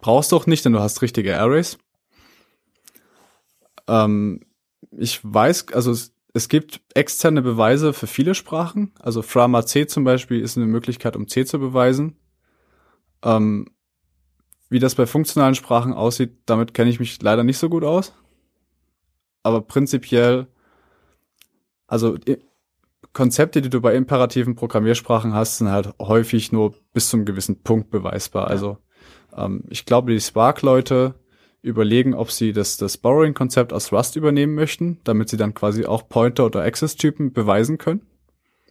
brauchst 0.00 0.32
du 0.32 0.36
auch 0.36 0.46
nicht, 0.46 0.64
denn 0.64 0.72
du 0.72 0.80
hast 0.80 1.02
richtige 1.02 1.38
Arrays. 1.38 1.78
Ähm, 3.86 4.40
ich 4.92 5.20
weiß, 5.22 5.66
also 5.72 5.90
es, 5.90 6.14
es 6.38 6.48
gibt 6.48 6.80
externe 6.94 7.42
Beweise 7.42 7.92
für 7.92 8.06
viele 8.06 8.36
Sprachen. 8.36 8.92
Also 9.00 9.22
Frama 9.22 9.66
C 9.66 9.88
zum 9.88 10.04
Beispiel 10.04 10.40
ist 10.40 10.56
eine 10.56 10.66
Möglichkeit, 10.66 11.16
um 11.16 11.26
C 11.26 11.44
zu 11.44 11.58
beweisen. 11.58 12.16
Ähm, 13.24 13.66
wie 14.70 14.78
das 14.78 14.94
bei 14.94 15.06
funktionalen 15.06 15.56
Sprachen 15.56 15.92
aussieht, 15.92 16.38
damit 16.46 16.74
kenne 16.74 16.90
ich 16.90 17.00
mich 17.00 17.20
leider 17.20 17.42
nicht 17.42 17.58
so 17.58 17.68
gut 17.68 17.82
aus. 17.82 18.12
Aber 19.42 19.62
prinzipiell, 19.62 20.46
also 21.88 22.14
i- 22.28 22.38
Konzepte, 23.12 23.60
die 23.60 23.70
du 23.70 23.80
bei 23.80 23.96
imperativen 23.96 24.54
Programmiersprachen 24.54 25.34
hast, 25.34 25.58
sind 25.58 25.70
halt 25.72 25.92
häufig 25.98 26.52
nur 26.52 26.76
bis 26.92 27.08
zum 27.08 27.24
gewissen 27.24 27.64
Punkt 27.64 27.90
beweisbar. 27.90 28.46
Also 28.46 28.78
ähm, 29.36 29.64
ich 29.70 29.86
glaube, 29.86 30.12
die 30.12 30.20
Spark-Leute 30.20 31.16
überlegen, 31.62 32.14
ob 32.14 32.30
sie 32.30 32.52
das, 32.52 32.76
das 32.76 32.96
Borrowing-Konzept 32.96 33.72
aus 33.72 33.92
Rust 33.92 34.16
übernehmen 34.16 34.54
möchten, 34.54 34.98
damit 35.04 35.28
sie 35.28 35.36
dann 35.36 35.54
quasi 35.54 35.86
auch 35.86 36.08
Pointer- 36.08 36.46
oder 36.46 36.62
Access-Typen 36.62 37.32
beweisen 37.32 37.78
können. 37.78 38.02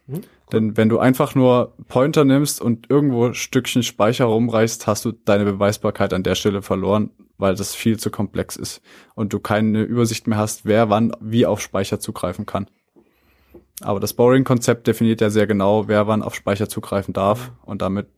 Mhm, 0.06 0.20
Denn 0.52 0.76
wenn 0.76 0.88
du 0.88 0.98
einfach 0.98 1.34
nur 1.34 1.74
Pointer 1.88 2.24
nimmst 2.24 2.60
und 2.60 2.90
irgendwo 2.90 3.26
ein 3.26 3.34
Stückchen 3.34 3.82
Speicher 3.82 4.24
rumreißt, 4.24 4.86
hast 4.86 5.04
du 5.04 5.12
deine 5.12 5.44
Beweisbarkeit 5.44 6.14
an 6.14 6.22
der 6.22 6.34
Stelle 6.34 6.62
verloren, 6.62 7.10
weil 7.36 7.54
das 7.54 7.74
viel 7.74 7.98
zu 7.98 8.10
komplex 8.10 8.56
ist 8.56 8.80
und 9.14 9.32
du 9.32 9.38
keine 9.38 9.82
Übersicht 9.82 10.26
mehr 10.26 10.38
hast, 10.38 10.64
wer 10.64 10.90
wann 10.90 11.12
wie 11.20 11.46
auf 11.46 11.60
Speicher 11.60 12.00
zugreifen 12.00 12.46
kann. 12.46 12.66
Aber 13.80 14.00
das 14.00 14.14
Borrowing-Konzept 14.14 14.86
definiert 14.86 15.20
ja 15.20 15.30
sehr 15.30 15.46
genau, 15.46 15.86
wer 15.86 16.06
wann 16.08 16.22
auf 16.22 16.34
Speicher 16.34 16.68
zugreifen 16.68 17.14
darf 17.14 17.52
und 17.62 17.82
damit 17.82 18.08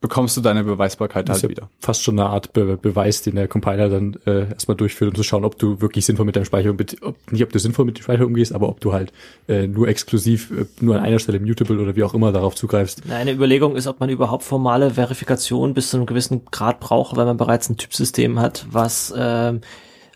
bekommst 0.00 0.36
du 0.36 0.40
deine 0.40 0.64
Beweisbarkeit 0.64 1.28
Das 1.28 1.38
ist 1.38 1.42
halt 1.42 1.52
ja 1.52 1.56
wieder. 1.62 1.70
fast 1.80 2.02
schon 2.02 2.18
eine 2.18 2.28
Art 2.28 2.52
Be 2.52 2.76
Beweis, 2.76 3.22
den 3.22 3.34
der 3.34 3.48
Compiler 3.48 3.88
dann 3.88 4.16
äh, 4.26 4.48
erstmal 4.50 4.76
durchführt, 4.76 5.10
um 5.10 5.16
zu 5.16 5.22
schauen, 5.22 5.44
ob 5.44 5.58
du 5.58 5.80
wirklich 5.80 6.06
sinnvoll 6.06 6.26
mit 6.26 6.36
deinem 6.36 6.44
Speicher, 6.44 6.72
mit, 6.72 7.02
ob, 7.02 7.16
nicht 7.32 7.42
ob 7.42 7.52
du 7.52 7.58
sinnvoll 7.58 7.84
mit 7.84 7.98
dem 7.98 8.02
Speicher 8.02 8.26
umgehst, 8.26 8.52
aber 8.52 8.68
ob 8.68 8.80
du 8.80 8.92
halt 8.92 9.12
äh, 9.48 9.66
nur 9.66 9.88
exklusiv, 9.88 10.50
äh, 10.50 10.66
nur 10.80 10.96
an 10.96 11.02
einer 11.02 11.18
Stelle 11.18 11.40
mutable 11.40 11.80
oder 11.80 11.96
wie 11.96 12.04
auch 12.04 12.14
immer 12.14 12.32
darauf 12.32 12.54
zugreifst. 12.54 13.02
Eine 13.10 13.32
Überlegung 13.32 13.76
ist, 13.76 13.86
ob 13.86 14.00
man 14.00 14.08
überhaupt 14.08 14.44
formale 14.44 14.92
Verifikation 14.92 15.74
bis 15.74 15.90
zu 15.90 15.96
einem 15.96 16.06
gewissen 16.06 16.44
Grad 16.50 16.80
braucht, 16.80 17.16
weil 17.16 17.26
man 17.26 17.36
bereits 17.36 17.68
ein 17.68 17.76
Typsystem 17.76 18.38
hat, 18.38 18.66
was 18.70 19.12
ähm, 19.16 19.60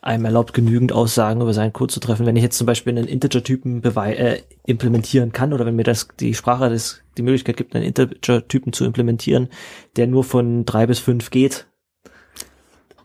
einem 0.03 0.25
erlaubt, 0.25 0.53
genügend 0.53 0.93
Aussagen 0.93 1.41
über 1.41 1.55
seinen 1.55 1.73
Code 1.73 1.93
zu 1.93 2.01
treffen. 2.01 2.27
Wenn 2.27 2.37
ich 2.37 2.43
jetzt 2.43 2.59
zum 2.59 2.67
Beispiel 2.67 2.97
einen 2.97 3.07
Integer-Typen 3.07 3.83
äh, 3.85 4.43
implementieren 4.67 5.33
kann 5.33 5.53
oder 5.53 5.65
wenn 5.65 5.77
mir 5.77 5.85
das 5.85 6.09
die 6.19 6.35
Sprache 6.35 6.69
das 6.69 7.01
die 7.17 7.23
Möglichkeit 7.23 7.57
gibt, 7.57 7.75
einen 7.75 7.85
Integer-Typen 7.85 8.73
zu 8.73 8.85
implementieren, 8.85 9.49
der 9.97 10.09
nur 10.09 10.25
von 10.25 10.65
drei 10.65 10.87
bis 10.87 10.99
fünf 10.99 11.31
geht, 11.31 11.69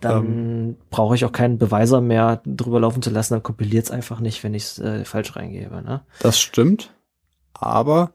dann 0.01 0.75
brauche 0.89 1.15
ich 1.15 1.25
auch 1.25 1.31
keinen 1.31 1.57
Beweiser 1.57 2.01
mehr 2.01 2.41
drüber 2.45 2.79
laufen 2.79 3.01
zu 3.01 3.10
lassen, 3.10 3.33
dann 3.33 3.43
kompiliert 3.43 3.86
es 3.86 3.91
einfach 3.91 4.19
nicht, 4.19 4.43
wenn 4.43 4.53
ich 4.53 4.63
es 4.63 4.79
äh, 4.79 5.05
falsch 5.05 5.36
reingebe. 5.36 5.81
Ne? 5.83 6.01
Das 6.19 6.39
stimmt, 6.39 6.93
aber 7.53 8.13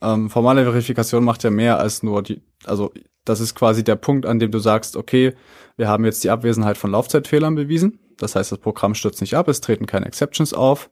ähm, 0.00 0.30
formale 0.30 0.64
Verifikation 0.64 1.24
macht 1.24 1.42
ja 1.42 1.50
mehr 1.50 1.78
als 1.78 2.02
nur 2.02 2.22
die, 2.22 2.42
also 2.64 2.92
das 3.24 3.40
ist 3.40 3.54
quasi 3.54 3.84
der 3.84 3.96
Punkt, 3.96 4.26
an 4.26 4.38
dem 4.38 4.50
du 4.50 4.58
sagst, 4.58 4.96
okay, 4.96 5.34
wir 5.76 5.88
haben 5.88 6.04
jetzt 6.04 6.24
die 6.24 6.30
Abwesenheit 6.30 6.76
von 6.76 6.90
Laufzeitfehlern 6.90 7.54
bewiesen. 7.54 8.00
Das 8.22 8.34
heißt, 8.36 8.52
das 8.52 8.58
Programm 8.58 8.94
stürzt 8.94 9.20
nicht 9.20 9.34
ab, 9.36 9.48
es 9.48 9.60
treten 9.60 9.86
keine 9.86 10.06
Exceptions 10.06 10.54
auf. 10.54 10.90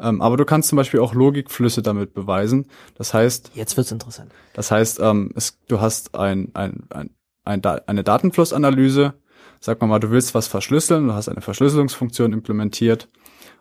Ähm, 0.00 0.22
aber 0.22 0.36
du 0.36 0.44
kannst 0.44 0.68
zum 0.68 0.76
Beispiel 0.76 1.00
auch 1.00 1.12
Logikflüsse 1.12 1.82
damit 1.82 2.14
beweisen. 2.14 2.66
Das 2.96 3.12
heißt, 3.14 3.50
Jetzt 3.54 3.76
wird's 3.76 3.90
interessant. 3.92 4.30
das 4.54 4.70
heißt, 4.70 5.00
ähm, 5.00 5.32
es, 5.34 5.58
du 5.66 5.80
hast 5.80 6.14
ein, 6.14 6.50
ein, 6.54 6.84
ein, 6.90 7.10
ein, 7.44 7.60
Da- 7.62 7.80
eine 7.86 8.04
Datenflussanalyse. 8.04 9.14
Sag 9.60 9.80
mal 9.80 9.88
mal, 9.88 9.98
du 9.98 10.10
willst 10.10 10.34
was 10.36 10.46
verschlüsseln, 10.46 11.08
du 11.08 11.14
hast 11.14 11.28
eine 11.28 11.40
Verschlüsselungsfunktion 11.40 12.32
implementiert. 12.32 13.08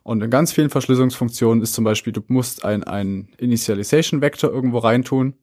Und 0.04 0.22
in 0.22 0.30
ganz 0.30 0.54
vielen 0.54 0.70
Verschlüsselungsfunktionen 0.70 1.64
ist 1.64 1.74
zum 1.74 1.84
Beispiel, 1.84 2.14
du 2.14 2.22
musst 2.28 2.64
ein, 2.64 2.84
ein 2.84 3.30
Initialization-Vektor 3.40 4.52
irgendwo 4.52 4.78
reintun. 4.78 5.34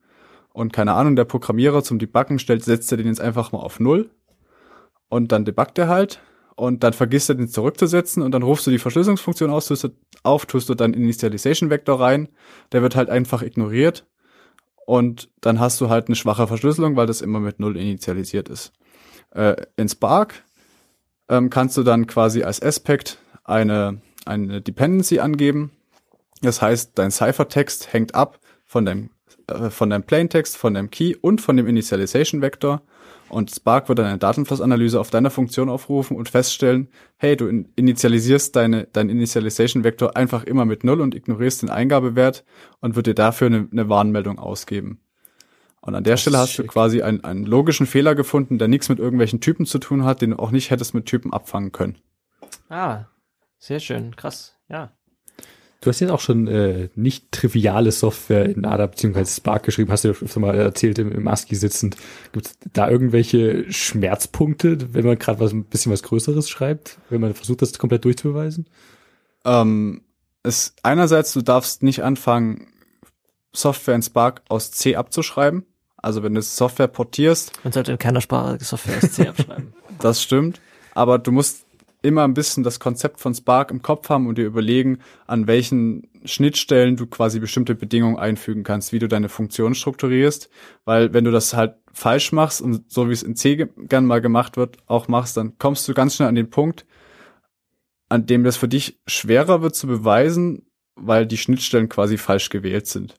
Und 0.52 0.72
keine 0.72 0.92
Ahnung, 0.92 1.16
der 1.16 1.24
Programmierer 1.24 1.82
zum 1.82 1.98
Debuggen 1.98 2.38
stellt, 2.38 2.62
setzt 2.62 2.92
er 2.92 2.98
den 2.98 3.08
jetzt 3.08 3.20
einfach 3.20 3.50
mal 3.50 3.58
auf 3.58 3.80
Null. 3.80 4.10
Und 5.08 5.32
dann 5.32 5.44
debuggt 5.44 5.76
er 5.78 5.88
halt. 5.88 6.20
Und 6.56 6.84
dann 6.84 6.92
vergisst 6.92 7.28
er 7.28 7.34
den 7.34 7.48
zurückzusetzen 7.48 8.22
und 8.22 8.32
dann 8.32 8.42
rufst 8.42 8.66
du 8.66 8.70
die 8.70 8.78
Verschlüsselungsfunktion 8.78 9.50
aus, 9.50 9.66
tust 9.66 9.84
du, 9.84 9.88
auf, 10.22 10.46
tust 10.46 10.68
du 10.68 10.74
dann 10.74 10.94
Initialization-Vektor 10.94 12.00
rein. 12.00 12.28
Der 12.72 12.82
wird 12.82 12.94
halt 12.94 13.10
einfach 13.10 13.42
ignoriert. 13.42 14.06
Und 14.86 15.30
dann 15.40 15.60
hast 15.60 15.80
du 15.80 15.88
halt 15.88 16.06
eine 16.06 16.16
schwache 16.16 16.46
Verschlüsselung, 16.46 16.96
weil 16.96 17.06
das 17.06 17.22
immer 17.22 17.40
mit 17.40 17.58
Null 17.58 17.76
initialisiert 17.76 18.48
ist. 18.48 18.72
Äh, 19.30 19.56
in 19.76 19.88
Spark 19.88 20.44
ähm, 21.28 21.50
kannst 21.50 21.76
du 21.76 21.82
dann 21.82 22.06
quasi 22.06 22.42
als 22.42 22.62
Aspect 22.62 23.18
eine, 23.44 24.00
eine 24.26 24.60
Dependency 24.60 25.18
angeben. 25.18 25.72
Das 26.42 26.60
heißt, 26.60 26.92
dein 26.96 27.10
Ciphertext 27.10 27.92
hängt 27.92 28.14
ab 28.14 28.38
von 28.66 28.84
deinem, 28.84 29.10
äh, 29.48 29.70
von 29.70 29.90
deinem 29.90 30.04
Plaintext, 30.04 30.56
von 30.56 30.74
deinem 30.74 30.90
Key 30.90 31.16
und 31.20 31.40
von 31.40 31.56
dem 31.56 31.66
Initialization 31.66 32.42
Vector. 32.42 32.82
Und 33.28 33.50
Spark 33.50 33.88
wird 33.88 33.98
dann 33.98 34.06
eine 34.06 34.18
Datenflussanalyse 34.18 35.00
auf 35.00 35.10
deiner 35.10 35.30
Funktion 35.30 35.68
aufrufen 35.68 36.16
und 36.16 36.28
feststellen, 36.28 36.88
hey, 37.16 37.36
du 37.36 37.46
in- 37.46 37.68
initialisierst 37.74 38.54
deine, 38.54 38.86
dein 38.92 39.08
Initialization 39.08 39.82
Vector 39.82 40.16
einfach 40.16 40.44
immer 40.44 40.64
mit 40.64 40.84
Null 40.84 41.00
und 41.00 41.14
ignorierst 41.14 41.62
den 41.62 41.70
Eingabewert 41.70 42.44
und 42.80 42.96
wird 42.96 43.06
dir 43.06 43.14
dafür 43.14 43.46
eine, 43.48 43.68
eine 43.72 43.88
Warnmeldung 43.88 44.38
ausgeben. 44.38 45.00
Und 45.80 45.94
an 45.94 46.04
der 46.04 46.14
Das 46.14 46.20
Stelle 46.22 46.38
hast 46.38 46.56
du 46.58 46.62
schick. 46.62 46.70
quasi 46.70 47.02
einen, 47.02 47.24
einen 47.24 47.44
logischen 47.44 47.86
Fehler 47.86 48.14
gefunden, 48.14 48.58
der 48.58 48.68
nichts 48.68 48.88
mit 48.88 48.98
irgendwelchen 48.98 49.40
Typen 49.40 49.66
zu 49.66 49.78
tun 49.78 50.04
hat, 50.04 50.22
den 50.22 50.30
du 50.30 50.38
auch 50.38 50.50
nicht 50.50 50.70
hättest 50.70 50.94
mit 50.94 51.06
Typen 51.06 51.32
abfangen 51.32 51.72
können. 51.72 51.96
Ah, 52.68 53.06
sehr 53.58 53.80
schön, 53.80 54.14
krass, 54.16 54.56
ja. 54.68 54.92
Du 55.84 55.90
hast 55.90 56.00
jetzt 56.00 56.10
auch 56.10 56.20
schon 56.20 56.46
äh, 56.46 56.88
nicht 56.94 57.30
triviale 57.30 57.92
Software 57.92 58.46
in 58.46 58.64
ADA 58.64 58.86
bzw. 58.86 59.26
Spark 59.26 59.64
geschrieben, 59.64 59.92
hast 59.92 60.02
du 60.02 60.08
ja 60.08 60.14
schon 60.14 60.40
mal 60.40 60.54
erzählt 60.54 60.98
im, 60.98 61.12
im 61.12 61.28
ASCII 61.28 61.54
sitzend. 61.56 61.98
Gibt 62.32 62.46
es 62.46 62.54
da 62.72 62.88
irgendwelche 62.88 63.70
Schmerzpunkte, 63.70 64.94
wenn 64.94 65.04
man 65.04 65.18
gerade 65.18 65.40
was 65.40 65.52
ein 65.52 65.64
bisschen 65.64 65.92
was 65.92 66.02
Größeres 66.02 66.48
schreibt, 66.48 66.96
wenn 67.10 67.20
man 67.20 67.34
versucht, 67.34 67.60
das 67.60 67.78
komplett 67.78 68.06
durchzubeweisen? 68.06 68.66
Ähm, 69.44 70.00
es 70.42 70.74
einerseits, 70.82 71.34
du 71.34 71.42
darfst 71.42 71.82
nicht 71.82 72.02
anfangen, 72.02 72.68
Software 73.52 73.94
in 73.94 74.02
Spark 74.02 74.40
aus 74.48 74.70
C 74.70 74.96
abzuschreiben. 74.96 75.66
Also 75.98 76.22
wenn 76.22 76.34
du 76.34 76.40
Software 76.40 76.88
portierst. 76.88 77.52
Man 77.62 77.74
sollte 77.74 77.92
in 77.92 77.98
keiner 77.98 78.22
Sprache 78.22 78.56
Software 78.64 78.96
aus 79.02 79.12
C 79.12 79.28
abschreiben. 79.28 79.74
Das 79.98 80.22
stimmt. 80.22 80.60
Aber 80.94 81.18
du 81.18 81.30
musst 81.30 81.66
immer 82.04 82.24
ein 82.24 82.34
bisschen 82.34 82.62
das 82.62 82.80
Konzept 82.80 83.20
von 83.20 83.34
Spark 83.34 83.70
im 83.70 83.80
Kopf 83.80 84.10
haben 84.10 84.26
und 84.26 84.36
dir 84.36 84.44
überlegen, 84.44 84.98
an 85.26 85.46
welchen 85.46 86.08
Schnittstellen 86.24 86.96
du 86.96 87.06
quasi 87.06 87.40
bestimmte 87.40 87.74
Bedingungen 87.74 88.18
einfügen 88.18 88.62
kannst, 88.62 88.92
wie 88.92 88.98
du 88.98 89.08
deine 89.08 89.30
Funktion 89.30 89.74
strukturierst. 89.74 90.50
Weil 90.84 91.14
wenn 91.14 91.24
du 91.24 91.30
das 91.30 91.54
halt 91.54 91.76
falsch 91.92 92.32
machst 92.32 92.60
und 92.60 92.92
so 92.92 93.08
wie 93.08 93.12
es 93.12 93.22
in 93.22 93.36
C 93.36 93.68
gern 93.76 94.04
mal 94.04 94.20
gemacht 94.20 94.56
wird, 94.58 94.76
auch 94.86 95.08
machst, 95.08 95.36
dann 95.38 95.56
kommst 95.58 95.88
du 95.88 95.94
ganz 95.94 96.16
schnell 96.16 96.28
an 96.28 96.34
den 96.34 96.50
Punkt, 96.50 96.84
an 98.10 98.26
dem 98.26 98.44
das 98.44 98.58
für 98.58 98.68
dich 98.68 99.00
schwerer 99.06 99.62
wird 99.62 99.74
zu 99.74 99.86
beweisen, 99.86 100.66
weil 100.96 101.26
die 101.26 101.38
Schnittstellen 101.38 101.88
quasi 101.88 102.18
falsch 102.18 102.50
gewählt 102.50 102.86
sind. 102.86 103.18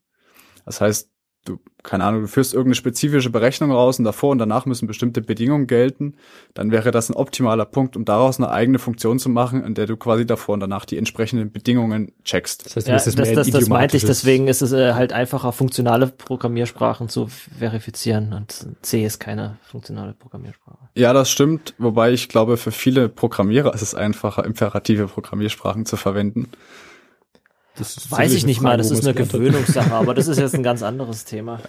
Das 0.63 0.79
heißt, 0.79 1.11
du, 1.45 1.59
keine 1.83 2.03
Ahnung, 2.03 2.21
du 2.21 2.27
führst 2.27 2.53
irgendeine 2.53 2.75
spezifische 2.75 3.29
Berechnung 3.29 3.71
raus 3.71 3.99
und 3.99 4.05
davor 4.05 4.31
und 4.31 4.39
danach 4.39 4.65
müssen 4.65 4.87
bestimmte 4.87 5.21
Bedingungen 5.21 5.67
gelten, 5.67 6.15
dann 6.53 6.71
wäre 6.71 6.91
das 6.91 7.09
ein 7.09 7.15
optimaler 7.15 7.65
Punkt, 7.65 7.95
um 7.95 8.03
daraus 8.03 8.39
eine 8.39 8.49
eigene 8.49 8.79
Funktion 8.79 9.19
zu 9.19 9.29
machen, 9.29 9.63
in 9.63 9.75
der 9.75 9.85
du 9.85 9.95
quasi 9.95 10.25
davor 10.25 10.53
und 10.53 10.59
danach 10.59 10.85
die 10.85 10.97
entsprechenden 10.97 11.51
Bedingungen 11.51 12.11
checkst. 12.23 12.65
Das 12.65 12.75
heißt, 12.75 12.87
ja, 12.87 12.95
das, 12.95 13.05
das, 13.05 13.33
das, 13.33 13.49
das 13.49 13.69
meinte 13.69 13.97
ich, 13.97 14.05
deswegen 14.05 14.47
ist 14.47 14.61
es 14.61 14.73
äh, 14.73 14.93
halt 14.93 15.13
einfacher, 15.13 15.51
funktionale 15.51 16.07
Programmiersprachen 16.07 17.07
zu 17.07 17.27
verifizieren 17.27 18.33
und 18.33 18.67
C 18.81 19.05
ist 19.05 19.19
keine 19.19 19.57
funktionale 19.63 20.13
Programmiersprache. 20.13 20.89
Ja, 20.95 21.13
das 21.13 21.29
stimmt, 21.29 21.75
wobei 21.77 22.11
ich 22.11 22.29
glaube, 22.29 22.57
für 22.57 22.71
viele 22.71 23.09
Programmierer 23.09 23.73
ist 23.73 23.81
es 23.81 23.95
einfacher, 23.95 24.43
imperative 24.45 25.07
Programmiersprachen 25.07 25.85
zu 25.85 25.97
verwenden. 25.97 26.49
Das 27.77 28.09
Weiß 28.09 28.33
ich 28.33 28.45
nicht 28.45 28.57
Frage, 28.57 28.69
mal, 28.69 28.77
das 28.77 28.91
ist 28.91 29.05
eine 29.05 29.13
Gewöhnungssache, 29.13 29.93
aber 29.93 30.13
das 30.13 30.27
ist 30.27 30.39
jetzt 30.39 30.55
ein 30.55 30.63
ganz 30.63 30.81
anderes 30.83 31.25
Thema. 31.25 31.59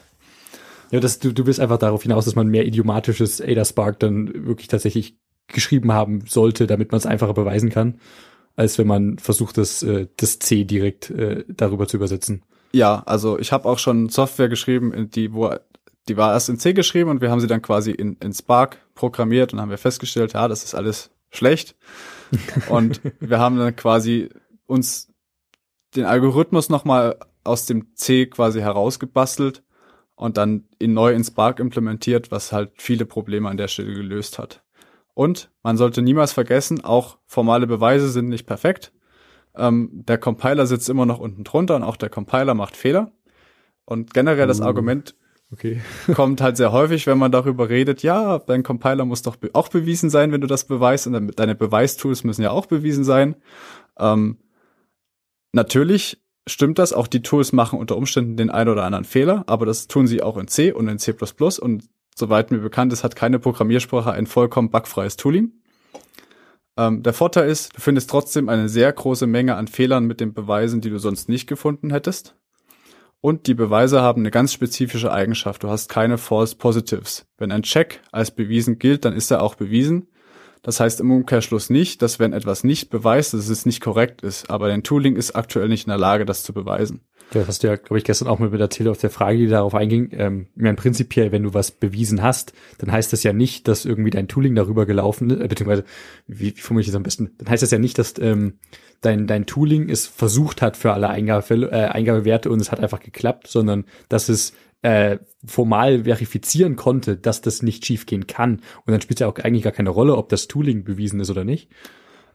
Ja, 0.91 1.01
das, 1.01 1.19
du, 1.19 1.33
du 1.33 1.47
willst 1.47 1.61
einfach 1.61 1.79
darauf 1.79 2.03
hinaus, 2.03 2.27
dass 2.27 2.37
man 2.37 2.47
mehr 2.47 2.65
idiomatisches 2.65 3.41
Ada 3.41 3.65
Spark 3.65 3.99
dann 3.99 4.47
wirklich 4.47 4.69
tatsächlich 4.69 5.17
geschrieben 5.49 5.93
haben 5.93 6.25
sollte, 6.27 6.67
damit 6.67 6.93
man 6.93 6.99
es 6.99 7.07
einfacher 7.07 7.35
beweisen 7.35 7.71
kann, 7.71 7.99
als 8.55 8.79
wenn 8.79 8.87
man 8.87 9.19
versucht, 9.19 9.59
das, 9.59 9.83
äh, 9.83 10.07
das 10.17 10.39
C 10.39 10.65
direkt 10.65 11.11
äh, 11.11 11.45
darüber 11.49 11.89
zu 11.89 11.97
übersetzen. 11.97 12.43
Ja, 12.73 13.03
also 13.07 13.39
ich 13.39 13.53
habe 13.53 13.69
auch 13.69 13.79
schon 13.79 14.09
Software 14.09 14.49
geschrieben, 14.49 15.11
die 15.11 15.33
wo 15.33 15.51
die 16.09 16.17
war 16.17 16.33
erst 16.33 16.49
in 16.49 16.59
C 16.59 16.73
geschrieben 16.73 17.11
und 17.11 17.21
wir 17.21 17.31
haben 17.31 17.41
sie 17.41 17.47
dann 17.47 17.63
quasi 17.63 17.91
in, 17.91 18.17
in 18.21 18.33
Spark 18.33 18.79
programmiert 18.95 19.53
und 19.53 19.61
haben 19.61 19.71
wir 19.71 19.79
festgestellt, 19.79 20.35
ja, 20.35 20.47
das 20.47 20.63
ist 20.63 20.75
alles 20.75 21.11
schlecht. 21.31 21.75
und 22.69 23.01
wir 23.21 23.39
haben 23.39 23.57
dann 23.57 23.75
quasi 23.75 24.29
uns 24.67 25.09
den 25.97 26.05
Algorithmus 26.05 26.69
nochmal 26.69 27.19
aus 27.45 27.67
dem 27.67 27.95
C 27.95 28.27
quasi 28.27 28.61
herausgebastelt 28.61 29.63
und 30.15 30.37
dann 30.37 30.65
in 30.79 30.95
neu 30.95 31.13
in 31.13 31.25
Spark 31.25 31.61
implementiert, 31.61 32.31
was 32.31 32.53
halt 32.53 32.73
viele 32.77 33.07
Probleme 33.07 33.49
an 33.49 33.57
der 33.57 33.69
Stelle 33.69 33.95
gelöst 33.95 34.39
hat. 34.39 34.63
Und 35.15 35.51
man 35.63 35.77
sollte 35.77 36.03
niemals 36.03 36.33
vergessen, 36.33 36.85
auch 36.85 37.19
formale 37.27 37.67
Beweise 37.67 38.11
sind 38.11 38.29
nicht 38.29 38.47
perfekt. 38.47 38.93
Ähm, 39.55 39.91
der 39.93 40.19
Compiler 40.19 40.67
sitzt 40.67 40.91
immer 40.91 41.07
noch 41.07 41.19
unten 41.19 41.45
drunter 41.45 41.77
und 41.77 41.83
auch 41.83 41.97
der 41.97 42.11
Compiler 42.11 42.55
macht 42.55 42.77
Fehler. 42.77 43.13
Und 43.85 44.13
generell 44.13 44.47
das 44.47 44.61
uh, 44.61 44.65
Argument 44.65 45.15
okay. 45.53 45.81
kommt 46.15 46.41
halt 46.41 46.57
sehr 46.57 46.73
häufig, 46.73 47.07
wenn 47.07 47.19
man 47.19 47.33
darüber 47.33 47.69
redet, 47.69 48.03
ja, 48.03 48.39
dein 48.41 48.63
Compiler 48.63 49.05
muss 49.05 49.23
doch 49.23 49.37
auch 49.55 49.69
bewiesen 49.69 50.11
sein, 50.11 50.33
wenn 50.33 50.41
du 50.41 50.47
das 50.47 50.65
beweist, 50.67 51.07
und 51.07 51.39
deine 51.39 51.55
Beweistools 51.55 52.25
müssen 52.25 52.43
ja 52.43 52.51
auch 52.51 52.67
bewiesen 52.67 53.05
sein. 53.05 53.37
Ähm, 53.99 54.39
Natürlich 55.57 56.19
stimmt 56.47 56.79
das, 56.79 56.93
auch 56.93 57.07
die 57.07 57.23
Tools 57.23 57.55
machen 57.55 57.79
unter 57.79 57.97
Umständen 57.97 58.37
den 58.37 58.51
einen 58.51 58.69
oder 58.69 58.85
anderen 58.85 59.07
Fehler, 59.07 59.43
aber 59.47 59.65
das 59.65 59.89
tun 59.89 60.07
sie 60.07 60.23
auch 60.23 60.37
in 60.37 60.49
C 60.49 60.71
und 60.71 60.87
in 60.87 60.99
C++ 60.99 61.15
und 61.63 61.89
soweit 62.15 62.51
mir 62.51 62.59
bekannt 62.59 62.93
ist, 62.93 63.03
hat 63.03 63.17
keine 63.17 63.39
Programmiersprache 63.39 64.13
ein 64.13 64.27
vollkommen 64.27 64.69
bugfreies 64.69 65.17
Tooling. 65.17 65.53
Ähm, 66.77 67.03
der 67.03 67.15
Vorteil 67.15 67.49
ist, 67.49 67.75
du 67.75 67.81
findest 67.81 68.11
trotzdem 68.11 68.51
eine 68.51 68.69
sehr 68.69 68.93
große 68.93 69.27
Menge 69.27 69.55
an 69.55 69.67
Fehlern 69.67 70.05
mit 70.05 70.21
den 70.21 70.35
Beweisen, 70.35 70.83
die 70.83 70.91
du 70.91 70.99
sonst 70.99 71.31
nicht 71.31 71.47
gefunden 71.47 71.91
hättest. 71.91 72.37
Und 73.23 73.47
die 73.47 73.55
Beweise 73.55 74.03
haben 74.03 74.21
eine 74.21 74.31
ganz 74.31 74.53
spezifische 74.53 75.11
Eigenschaft. 75.11 75.63
Du 75.63 75.71
hast 75.71 75.89
keine 75.89 76.19
False 76.19 76.55
Positives. 76.55 77.25
Wenn 77.39 77.51
ein 77.51 77.63
Check 77.63 78.03
als 78.13 78.31
bewiesen 78.31 78.79
gilt, 78.79 79.07
dann 79.07 79.15
ist 79.15 79.31
er 79.31 79.43
auch 79.43 79.55
bewiesen. 79.55 80.09
Das 80.67 80.81
heißt 80.81 80.99
im 80.99 81.13
Umkehrschluss 81.13 81.71
nicht, 81.71 82.03
dass 82.03 82.19
wenn 82.19 82.33
etwas 82.33 82.65
nicht 82.65 82.91
beweist, 82.91 83.35
dass 83.35 83.49
es 83.49 83.67
nicht 83.67 83.81
korrekt 83.81 84.23
ist. 84.23 84.51
Aber 84.51 84.67
dein 84.67 84.83
Tooling 84.83 85.15
ist 85.15 85.37
aktuell 85.37 85.69
nicht 85.69 85.87
in 85.87 85.91
der 85.91 85.99
Lage, 85.99 86.25
das 86.25 86.43
zu 86.43 86.53
beweisen. 86.53 87.03
Ja, 87.33 87.41
das 87.41 87.47
hast 87.49 87.63
du 87.63 87.69
ja, 87.69 87.77
glaube 87.77 87.99
ich, 87.99 88.05
gestern 88.05 88.27
auch 88.27 88.41
mal 88.41 88.51
mit 88.51 88.61
erzählt 88.61 88.89
auf 88.89 88.99
der 88.99 89.11
Frage, 89.11 89.39
die 89.39 89.47
darauf 89.47 89.77
einging. 89.77 90.09
Ähm, 90.11 90.49
ich 90.57 90.63
meine, 90.63 90.75
prinzipiell, 90.75 91.31
wenn 91.31 91.45
du 91.45 91.55
was 91.55 91.71
bewiesen 91.71 92.21
hast, 92.21 92.53
dann 92.79 92.91
heißt 92.91 93.13
das 93.13 93.23
ja 93.23 93.33
nicht, 93.33 93.69
dass 93.69 93.85
irgendwie 93.85 94.11
dein 94.11 94.27
Tooling 94.27 94.57
darüber 94.57 94.87
gelaufen 94.87 95.31
ist, 95.31 95.41
äh, 95.41 95.47
beziehungsweise, 95.47 95.85
wie, 96.27 96.57
wie 96.57 96.61
formuliere 96.61 96.83
ich 96.83 96.89
das 96.89 96.97
am 96.97 97.05
besten? 97.05 97.31
Dann 97.39 97.49
heißt 97.49 97.63
das 97.63 97.71
ja 97.71 97.79
nicht, 97.79 97.97
dass 97.99 98.15
ähm, 98.19 98.55
dein, 99.03 99.29
dein 99.29 99.47
Tooling 99.47 99.89
es 99.89 100.09
versucht 100.09 100.63
hat 100.63 100.77
für 100.77 100.93
alle 100.93 101.09
Eingabefälle, 101.09 101.71
äh, 101.71 101.87
Eingabewerte 101.87 102.51
und 102.51 102.61
es 102.61 102.73
hat 102.73 102.81
einfach 102.81 103.01
geklappt, 103.01 103.47
sondern 103.47 103.85
dass 104.09 104.29
es 104.29 104.53
äh, 104.83 105.19
formal 105.45 106.05
verifizieren 106.05 106.77
konnte, 106.77 107.17
dass 107.17 107.41
das 107.41 107.63
nicht 107.63 107.85
schiefgehen 107.85 108.27
kann. 108.27 108.57
Und 108.85 108.93
dann 108.93 109.01
spielt 109.01 109.19
es 109.19 109.21
ja 109.21 109.29
auch 109.29 109.37
eigentlich 109.37 109.65
gar 109.65 109.73
keine 109.73 109.91
Rolle, 109.91 110.17
ob 110.17 110.29
das 110.29 110.49
Tooling 110.49 110.85
bewiesen 110.85 111.21
ist 111.21 111.31
oder 111.31 111.45
nicht. 111.45 111.71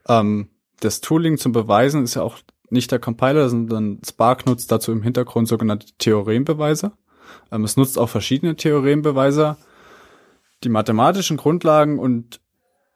Ähm, 0.07 0.49
das 0.79 1.01
Tooling 1.01 1.37
zum 1.37 1.51
Beweisen 1.51 2.03
ist 2.03 2.15
ja 2.15 2.23
auch 2.23 2.39
nicht 2.69 2.91
der 2.91 2.99
Compiler, 2.99 3.49
sondern 3.49 3.99
Spark 4.07 4.45
nutzt 4.45 4.71
dazu 4.71 4.91
im 4.91 5.03
Hintergrund 5.03 5.47
sogenannte 5.47 5.87
Theorembeweise. 5.97 6.93
Ähm, 7.51 7.63
es 7.63 7.77
nutzt 7.77 7.99
auch 7.99 8.09
verschiedene 8.09 8.55
Theorembeweise. 8.55 9.57
Die 10.63 10.69
mathematischen 10.69 11.37
Grundlagen 11.37 11.99
und 11.99 12.39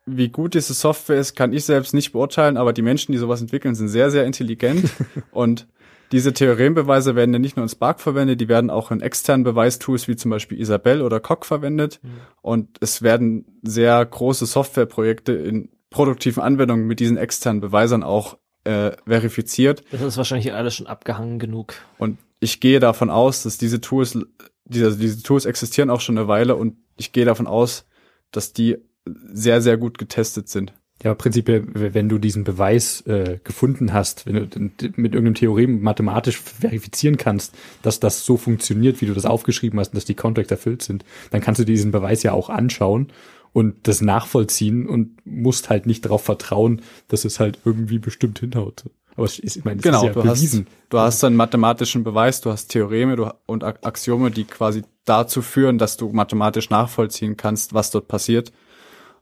wie 0.05 0.29
gut 0.29 0.53
diese 0.53 0.73
Software 0.73 1.17
ist, 1.17 1.36
kann 1.36 1.51
ich 1.51 1.65
selbst 1.65 1.93
nicht 1.93 2.12
beurteilen, 2.12 2.58
aber 2.58 2.73
die 2.73 2.84
Menschen, 2.84 3.12
die 3.12 3.17
sowas 3.17 3.41
entwickeln, 3.41 3.73
sind 3.73 3.88
sehr, 3.88 4.12
sehr 4.12 4.25
intelligent 4.25 4.89
und 5.31 5.67
diese 6.11 6.33
Theorembeweise 6.33 7.15
werden 7.15 7.33
ja 7.33 7.39
nicht 7.39 7.55
nur 7.57 7.63
in 7.63 7.69
Spark 7.69 7.99
verwendet, 7.99 8.41
die 8.41 8.47
werden 8.47 8.69
auch 8.69 8.91
in 8.91 9.01
externen 9.01 9.43
Beweistools 9.43 10.07
wie 10.07 10.15
zum 10.15 10.31
Beispiel 10.31 10.59
Isabelle 10.59 11.03
oder 11.03 11.19
Coq 11.19 11.45
verwendet. 11.45 11.99
Mhm. 12.03 12.09
Und 12.41 12.77
es 12.79 13.01
werden 13.01 13.59
sehr 13.63 14.05
große 14.05 14.45
Softwareprojekte 14.45 15.33
in 15.33 15.69
produktiven 15.89 16.43
Anwendungen 16.43 16.87
mit 16.87 16.99
diesen 16.99 17.17
externen 17.17 17.61
Beweisern 17.61 18.03
auch 18.03 18.37
äh, 18.65 18.91
verifiziert. 19.07 19.83
Das 19.91 20.01
ist 20.01 20.17
wahrscheinlich 20.17 20.53
alles 20.53 20.75
schon 20.75 20.87
abgehangen 20.87 21.39
genug. 21.39 21.75
Und 21.97 22.17
ich 22.39 22.59
gehe 22.59 22.79
davon 22.79 23.09
aus, 23.09 23.43
dass 23.43 23.57
diese 23.57 23.81
Tools, 23.81 24.17
diese, 24.65 24.97
diese 24.97 25.23
Tools 25.23 25.45
existieren 25.45 25.89
auch 25.89 26.01
schon 26.01 26.17
eine 26.17 26.27
Weile 26.27 26.55
und 26.55 26.77
ich 26.97 27.11
gehe 27.11 27.25
davon 27.25 27.47
aus, 27.47 27.85
dass 28.31 28.53
die 28.53 28.77
sehr, 29.05 29.61
sehr 29.61 29.77
gut 29.77 29.97
getestet 29.97 30.49
sind. 30.49 30.73
Ja, 31.03 31.13
prinzipiell, 31.13 31.65
wenn 31.73 32.08
du 32.08 32.17
diesen 32.17 32.45
Beweis 32.45 33.01
äh, 33.01 33.39
gefunden 33.43 33.91
hast, 33.91 34.25
wenn 34.25 34.49
du 34.49 34.60
mit 34.60 35.13
irgendeinem 35.13 35.36
Theorem 35.36 35.81
mathematisch 35.81 36.39
verifizieren 36.39 37.17
kannst, 37.17 37.53
dass 37.81 37.99
das 37.99 38.25
so 38.25 38.38
funktioniert, 38.38 39.01
wie 39.01 39.05
du 39.05 39.13
das 39.13 39.25
aufgeschrieben 39.25 39.79
hast 39.79 39.89
und 39.89 39.97
dass 39.97 40.05
die 40.05 40.15
Contracts 40.15 40.51
erfüllt 40.51 40.81
sind, 40.81 41.03
dann 41.31 41.41
kannst 41.41 41.60
du 41.60 41.65
diesen 41.65 41.91
Beweis 41.91 42.23
ja 42.23 42.31
auch 42.31 42.49
anschauen 42.49 43.12
und 43.51 43.88
das 43.88 44.01
nachvollziehen 44.01 44.88
und 44.88 45.25
musst 45.25 45.69
halt 45.69 45.86
nicht 45.86 46.05
darauf 46.05 46.23
vertrauen, 46.23 46.81
dass 47.10 47.25
es 47.25 47.39
halt 47.39 47.60
irgendwie 47.65 47.99
bestimmt 47.99 48.39
hinhaut. 48.39 48.86
Aber 49.17 49.27
ich 49.27 49.63
meine, 49.63 49.77
das 49.77 49.84
genau, 49.84 49.99
ist 49.99 50.03
ja 50.08 50.13
du 50.13 50.21
bewiesen. 50.23 50.65
Hast, 50.65 50.91
du 50.91 50.99
hast 50.99 51.23
einen 51.23 51.36
mathematischen 51.36 52.03
Beweis, 52.03 52.41
du 52.41 52.51
hast 52.51 52.67
Theoreme 52.67 53.15
du, 53.15 53.29
und 53.45 53.63
Axiome, 53.63 54.31
die 54.31 54.43
quasi 54.43 54.84
dazu 55.05 55.41
führen, 55.41 55.77
dass 55.77 55.97
du 55.97 56.10
mathematisch 56.10 56.69
nachvollziehen 56.69 57.38
kannst, 57.38 57.73
was 57.73 57.91
dort 57.91 58.08
passiert. 58.08 58.51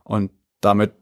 Und 0.04 0.32
damit 0.62 0.94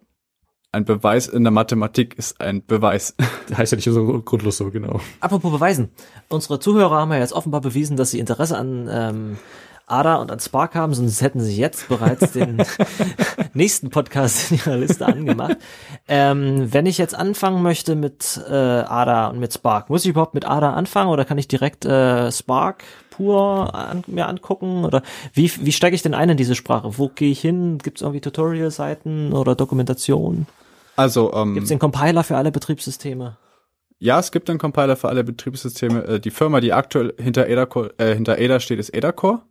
ein 0.72 0.86
Beweis 0.86 1.28
in 1.28 1.44
der 1.44 1.52
Mathematik 1.52 2.18
ist 2.18 2.40
ein 2.40 2.66
Beweis. 2.66 3.16
Das 3.50 3.58
heißt 3.58 3.72
ja 3.74 3.76
nicht 3.76 3.86
so 3.86 4.22
grundlos 4.22 4.58
so, 4.58 4.72
genau. 4.72 5.02
Apropos 5.20 5.52
Beweisen. 5.52 5.90
Unsere 6.30 6.60
Zuhörer 6.60 6.96
haben 7.02 7.12
ja 7.12 7.20
jetzt 7.20 7.34
offenbar 7.34 7.60
bewiesen, 7.60 7.98
dass 7.98 8.12
sie 8.12 8.20
Interesse 8.20 8.58
an 8.58 8.88
ähm, 8.90 9.38
ADA 9.88 10.16
und 10.16 10.32
an 10.32 10.40
Spark 10.40 10.74
haben, 10.74 10.94
sonst 10.94 11.22
hätten 11.22 11.42
sie 11.42 11.58
jetzt 11.58 11.90
bereits 11.90 12.32
den 12.32 12.64
nächsten 13.54 13.90
Podcast 13.90 14.52
in 14.52 14.58
ihrer 14.60 14.78
Liste 14.78 15.06
angemacht. 15.06 15.58
Ähm, 16.08 16.72
wenn 16.72 16.86
ich 16.86 16.98
jetzt 16.98 17.14
anfangen 17.14 17.62
möchte 17.62 17.96
mit 17.96 18.42
äh, 18.50 18.54
ADA 18.54 19.28
und 19.28 19.40
mit 19.40 19.54
Spark, 19.54 19.90
muss 19.90 20.06
ich 20.06 20.12
überhaupt 20.12 20.34
mit 20.34 20.48
ADA 20.48 20.74
anfangen 20.74 21.10
oder 21.10 21.26
kann 21.26 21.38
ich 21.38 21.50
direkt 21.50 21.84
äh, 21.84 22.32
Spark 22.32 22.86
pur 23.10 23.76
an, 23.76 24.06
mir 24.08 24.30
angucken? 24.30 24.86
Oder 24.86 25.02
wie, 25.34 25.52
wie 25.60 25.74
steige 25.74 25.96
ich 25.96 26.04
denn 26.04 26.14
ein 26.14 26.30
in 26.30 26.38
diese 26.38 26.56
Sprache? 26.56 26.98
Wo 26.98 27.10
gehe 27.10 27.32
ich 27.32 27.42
hin? 27.42 27.80
Gibt 27.80 27.98
es 27.98 28.02
irgendwie 28.02 28.22
Tutorial-Seiten 28.22 29.34
oder 29.34 29.56
Dokumentation? 29.56 30.48
Also 31.02 31.34
ähm, 31.34 31.54
gibt 31.54 31.64
es 31.64 31.70
den 31.70 31.80
Compiler 31.80 32.24
für 32.24 32.38
alle 32.38 32.52
Betriebssysteme? 32.52 33.38
ja, 34.02 34.20
es 34.20 34.32
gibt 34.32 34.50
einen 34.50 34.58
Compiler 34.58 34.96
für 34.96 35.10
alle 35.10 35.24
Betriebssysteme. 35.24 36.04
Äh, 36.06 36.20
die 36.20 36.32
Firma, 36.32 36.60
die 36.60 36.74
aktuell 36.74 37.14
hinter 37.20 37.44
Ada, 37.44 37.68
äh, 38.00 38.16
hinter 38.16 38.34
Ada 38.40 38.60
steht, 38.60 38.80
ist 38.80 38.96
Ada 38.96 39.12
Core. 39.12 39.44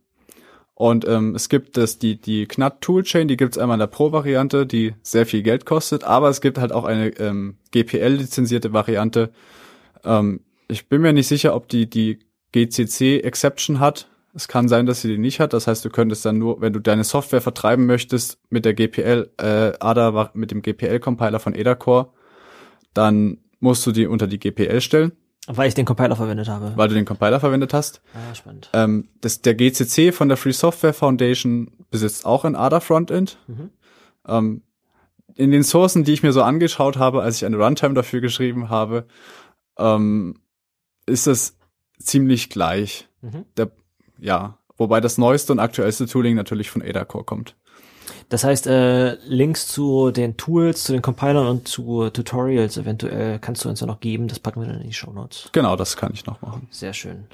Und 0.73 1.07
ähm, 1.07 1.35
es 1.35 1.47
gibt 1.47 1.77
das, 1.77 1.99
die, 1.99 2.19
die 2.19 2.47
KNAT 2.47 2.81
Toolchain, 2.81 3.29
die 3.29 3.37
gibt's 3.37 3.57
einmal 3.57 3.75
in 3.75 3.79
der 3.79 3.87
Pro-Variante, 3.87 4.65
die 4.65 4.93
sehr 5.03 5.25
viel 5.25 5.41
Geld 5.41 5.65
kostet, 5.65 6.03
aber 6.03 6.27
es 6.27 6.41
gibt 6.41 6.57
halt 6.57 6.73
auch 6.73 6.83
eine 6.83 7.09
ähm, 7.19 7.55
GPL-lizenzierte 7.71 8.73
Variante. 8.73 9.31
Ähm, 10.03 10.41
ich 10.67 10.89
bin 10.89 11.01
mir 11.01 11.13
nicht 11.13 11.27
sicher, 11.27 11.55
ob 11.55 11.69
die 11.69 11.89
die 11.89 12.19
GCC-Exception 12.51 13.79
hat. 13.79 14.09
Es 14.33 14.47
kann 14.47 14.67
sein, 14.67 14.85
dass 14.85 15.01
sie 15.01 15.09
die 15.09 15.17
nicht 15.17 15.39
hat. 15.39 15.53
Das 15.53 15.67
heißt, 15.67 15.83
du 15.83 15.89
könntest 15.89 16.25
dann 16.25 16.37
nur, 16.37 16.61
wenn 16.61 16.73
du 16.73 16.79
deine 16.79 17.03
Software 17.03 17.41
vertreiben 17.41 17.85
möchtest 17.85 18.39
mit 18.49 18.65
der 18.65 18.73
GPL, 18.73 19.29
äh, 19.37 19.73
ADA, 19.79 20.31
mit 20.33 20.51
dem 20.51 20.61
GPL-Compiler 20.61 21.39
von 21.39 21.53
Adacore, 21.53 22.09
dann 22.93 23.39
musst 23.59 23.85
du 23.85 23.91
die 23.91 24.07
unter 24.07 24.27
die 24.27 24.39
GPL 24.39 24.81
stellen. 24.81 25.11
Weil 25.47 25.67
ich 25.67 25.73
den 25.73 25.85
Compiler 25.85 26.15
verwendet 26.15 26.47
habe. 26.47 26.73
Weil 26.75 26.87
du 26.87 26.95
den 26.95 27.05
Compiler 27.05 27.39
verwendet 27.39 27.73
hast. 27.73 28.01
Ah, 28.13 28.33
spannend. 28.35 28.69
Ähm, 28.73 29.09
das, 29.21 29.41
der 29.41 29.55
GCC 29.55 30.11
von 30.11 30.27
der 30.27 30.37
Free 30.37 30.51
Software 30.51 30.93
Foundation 30.93 31.71
besitzt 31.89 32.25
auch 32.25 32.45
ein 32.45 32.55
ADA 32.55 32.79
Frontend. 32.79 33.37
Mhm. 33.47 33.69
Ähm, 34.27 34.61
in 35.35 35.51
den 35.51 35.63
Sourcen, 35.63 36.03
die 36.03 36.13
ich 36.13 36.23
mir 36.23 36.31
so 36.31 36.43
angeschaut 36.43 36.97
habe, 36.97 37.23
als 37.23 37.37
ich 37.37 37.45
eine 37.45 37.57
Runtime 37.57 37.95
dafür 37.95 38.21
geschrieben 38.21 38.69
habe, 38.69 39.07
ähm, 39.77 40.41
ist 41.05 41.27
es 41.27 41.57
ziemlich 41.97 42.49
gleich. 42.49 43.07
Mhm. 43.21 43.45
Der, 43.57 43.71
ja, 44.21 44.57
wobei 44.77 45.01
das 45.01 45.17
neueste 45.17 45.51
und 45.51 45.59
aktuellste 45.59 46.05
Tooling 46.05 46.35
natürlich 46.35 46.69
von 46.69 46.81
Ada 46.81 47.03
Core 47.03 47.25
kommt. 47.25 47.55
Das 48.29 48.43
heißt, 48.43 48.67
äh, 48.67 49.15
Links 49.25 49.67
zu 49.67 50.11
den 50.11 50.37
Tools, 50.37 50.85
zu 50.85 50.93
den 50.93 51.01
Compilern 51.01 51.47
und 51.47 51.67
zu 51.67 52.09
Tutorials 52.09 52.77
eventuell 52.77 53.39
kannst 53.39 53.65
du 53.65 53.69
uns 53.69 53.81
ja 53.81 53.87
noch 53.87 53.99
geben. 53.99 54.27
Das 54.27 54.39
packen 54.39 54.61
wir 54.61 54.67
dann 54.67 54.79
in 54.81 54.87
die 54.87 54.93
Show 54.93 55.11
Notes. 55.11 55.49
Genau, 55.51 55.75
das 55.75 55.97
kann 55.97 56.13
ich 56.13 56.25
noch 56.25 56.41
machen. 56.41 56.67
Sehr 56.71 56.93
schön. 56.93 57.25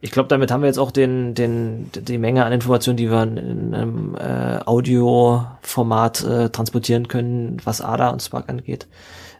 Ich 0.00 0.10
glaube, 0.10 0.28
damit 0.28 0.50
haben 0.50 0.60
wir 0.60 0.68
jetzt 0.68 0.78
auch 0.78 0.90
den, 0.90 1.34
den, 1.34 1.90
die 1.92 2.18
Menge 2.18 2.44
an 2.44 2.52
Informationen, 2.52 2.96
die 2.96 3.10
wir 3.10 3.22
in 3.22 3.74
einem 3.74 4.14
äh, 4.14 4.60
Audioformat 4.64 6.22
äh, 6.22 6.50
transportieren 6.50 7.08
können, 7.08 7.56
was 7.64 7.80
ADA 7.80 8.10
und 8.10 8.22
Spark 8.22 8.48
angeht, 8.48 8.86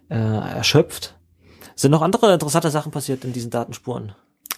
äh, 0.09 0.17
erschöpft. 0.17 1.15
Sind 1.75 1.91
noch 1.91 2.03
andere 2.03 2.33
interessante 2.33 2.71
Sachen 2.71 2.91
passiert 2.91 3.25
in 3.25 3.33
diesen 3.33 3.51
Datenspuren? 3.51 4.13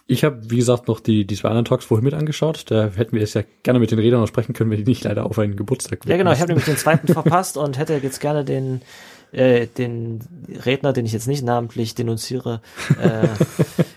Ich 0.07 0.25
habe, 0.25 0.51
wie 0.51 0.57
gesagt, 0.57 0.89
noch 0.89 1.01
die, 1.01 1.27
die 1.27 1.37
zwei 1.37 1.49
anderen 1.49 1.67
Talks 1.67 1.85
vorher 1.85 2.03
mit 2.03 2.15
angeschaut. 2.15 2.65
Da 2.71 2.91
hätten 2.97 3.15
wir 3.15 3.23
es 3.23 3.35
ja 3.35 3.43
gerne 3.63 3.79
mit 3.79 3.91
den 3.91 3.99
Redern 3.99 4.21
noch 4.21 4.27
sprechen 4.29 4.55
können, 4.55 4.71
wenn 4.71 4.79
die 4.79 4.85
nicht 4.85 5.05
leider 5.05 5.27
auf 5.27 5.39
einen 5.39 5.57
Geburtstag 5.57 6.01
Ja, 6.07 6.17
genau. 6.17 6.33
Ich 6.33 6.41
habe 6.41 6.49
nämlich 6.49 6.65
den 6.65 6.79
zweiten 6.79 7.09
verpasst 7.13 7.57
und 7.59 7.79
hätte 7.79 8.01
jetzt 8.03 8.21
gerne 8.21 8.45
den 8.45 8.81
äh, 9.33 9.67
den 9.67 10.21
Redner, 10.65 10.93
den 10.93 11.07
ich 11.07 11.13
jetzt 11.13 11.29
nicht 11.29 11.45
namentlich 11.45 11.95
denunziere, 11.95 12.61
äh, 13.01 13.29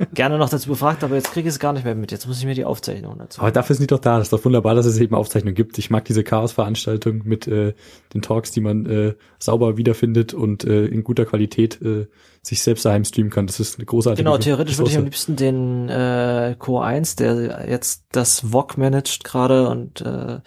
gerne 0.13 0.37
noch 0.37 0.49
dazu 0.49 0.69
befragt, 0.69 1.03
aber 1.03 1.15
jetzt 1.15 1.31
kriege 1.31 1.47
ich 1.47 1.55
es 1.55 1.59
gar 1.59 1.73
nicht 1.73 1.85
mehr 1.85 1.95
mit. 1.95 2.11
Jetzt 2.11 2.27
muss 2.27 2.39
ich 2.39 2.45
mir 2.45 2.55
die 2.55 2.65
Aufzeichnung 2.65 3.17
dazu. 3.17 3.41
Aber 3.41 3.51
dafür 3.51 3.75
sind 3.75 3.83
die 3.83 3.95
doch 3.95 3.99
da. 3.99 4.17
Das 4.17 4.27
ist 4.27 4.33
doch 4.33 4.43
wunderbar, 4.43 4.75
dass 4.75 4.85
es 4.85 4.97
eben 4.99 5.15
Aufzeichnungen 5.15 5.55
gibt. 5.55 5.77
Ich 5.77 5.89
mag 5.89 6.05
diese 6.05 6.23
Chaos-Veranstaltung 6.23 7.21
mit 7.23 7.47
äh, 7.47 7.73
den 8.13 8.21
Talks, 8.21 8.51
die 8.51 8.61
man 8.61 8.85
äh, 8.85 9.13
sauber 9.39 9.77
wiederfindet 9.77 10.33
und 10.33 10.63
äh, 10.63 10.85
in 10.85 11.03
guter 11.03 11.25
Qualität 11.25 11.81
äh, 11.81 12.07
sich 12.41 12.61
selbst 12.61 12.85
daheim 12.85 13.05
streamen 13.05 13.31
kann. 13.31 13.47
Das 13.47 13.59
ist 13.59 13.77
eine 13.77 13.85
großartige 13.85 14.23
Genau, 14.23 14.37
theoretisch 14.37 14.77
würde 14.77 14.91
ich 14.91 14.97
am 14.97 15.05
liebsten 15.05 15.35
den 15.35 15.89
äh, 15.89 16.55
Core 16.57 16.85
1, 16.85 17.15
der 17.15 17.69
jetzt 17.69 18.03
das 18.11 18.51
VOG 18.51 18.77
managt 18.77 19.23
gerade 19.23 19.69
und 19.69 20.01
äh, 20.01 20.39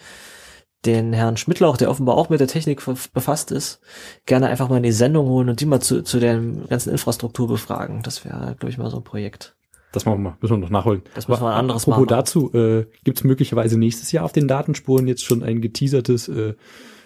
den 0.85 1.13
Herrn 1.13 1.37
Schmidtlauch, 1.37 1.77
der 1.77 1.89
offenbar 1.89 2.15
auch 2.15 2.29
mit 2.29 2.39
der 2.39 2.47
Technik 2.47 2.83
befasst 3.13 3.51
ist, 3.51 3.79
gerne 4.25 4.47
einfach 4.47 4.69
mal 4.69 4.77
in 4.77 4.83
die 4.83 4.91
Sendung 4.91 5.27
holen 5.27 5.49
und 5.49 5.59
die 5.59 5.65
mal 5.65 5.81
zu, 5.81 6.03
zu 6.03 6.19
der 6.19 6.39
ganzen 6.69 6.91
Infrastruktur 6.91 7.47
befragen. 7.47 8.01
Das 8.03 8.23
wäre, 8.25 8.55
glaube 8.59 8.69
ich, 8.69 8.77
mal 8.77 8.89
so 8.89 8.97
ein 8.97 9.03
Projekt. 9.03 9.55
Das 9.91 10.05
machen 10.05 10.23
wir, 10.23 10.37
müssen 10.41 10.55
wir 10.55 10.57
noch 10.57 10.69
nachholen. 10.69 11.01
Das 11.15 11.27
müssen 11.27 11.43
wir 11.43 11.51
ein 11.51 11.59
anderes 11.59 11.83
Apropos 11.83 12.01
machen. 12.01 12.09
dazu, 12.09 12.53
äh, 12.53 12.85
gibt 13.03 13.19
es 13.19 13.23
möglicherweise 13.23 13.79
nächstes 13.79 14.11
Jahr 14.11 14.25
auf 14.25 14.33
den 14.33 14.47
Datenspuren 14.47 15.07
jetzt 15.07 15.23
schon 15.23 15.41
ein 15.41 15.61
geteasertes, 15.61 16.27
äh, 16.27 16.53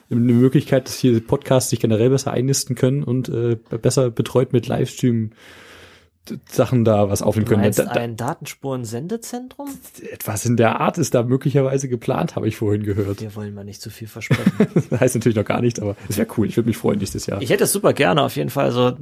eine 0.10 0.20
Möglichkeit, 0.20 0.88
dass 0.88 0.98
hier 0.98 1.20
Podcasts 1.26 1.70
sich 1.70 1.80
generell 1.80 2.10
besser 2.10 2.32
einnisten 2.32 2.76
können 2.76 3.04
und 3.04 3.30
äh, 3.30 3.58
besser 3.82 4.10
betreut 4.10 4.54
mit 4.54 4.68
Livestream 4.68 5.32
Sachen 6.50 6.86
da 6.86 7.10
was 7.10 7.22
aufnehmen 7.22 7.48
können. 7.48 7.72
Da, 7.72 7.84
ein 7.86 8.15
Datenspuren-Sendezentrum? 8.15 9.70
Etwas 10.12 10.46
in 10.46 10.58
der 10.58 10.80
Art 10.80 10.98
ist 10.98 11.15
da 11.15 11.24
möglicherweise 11.24 11.89
geplant, 11.89 12.36
habe 12.36 12.48
ich 12.48 12.58
vorhin 12.58 12.84
gehört. 12.84 13.22
Wir 13.22 13.36
wollen 13.36 13.54
mal 13.54 13.63
nicht 13.63 13.82
zu 13.82 13.89
viel 13.89 14.08
versprechen. 14.08 14.52
das 14.89 15.00
heißt 15.00 15.15
natürlich 15.15 15.38
noch 15.38 15.46
gar 15.46 15.62
nichts, 15.62 15.80
aber 15.80 15.96
es 16.08 16.18
wäre 16.18 16.28
cool. 16.38 16.48
Ich 16.48 16.58
würde 16.58 16.68
mich 16.68 16.78
freuen 16.78 17.00
nächstes 17.00 17.26
Jahr. 17.26 17.42
Ich 17.42 17.50
hätte 17.50 17.63
es 17.63 17.72
super 17.72 17.94
gerne 17.94 18.22
auf 18.22 18.36
jeden 18.36 18.50
Fall. 18.50 18.72
So 18.72 18.98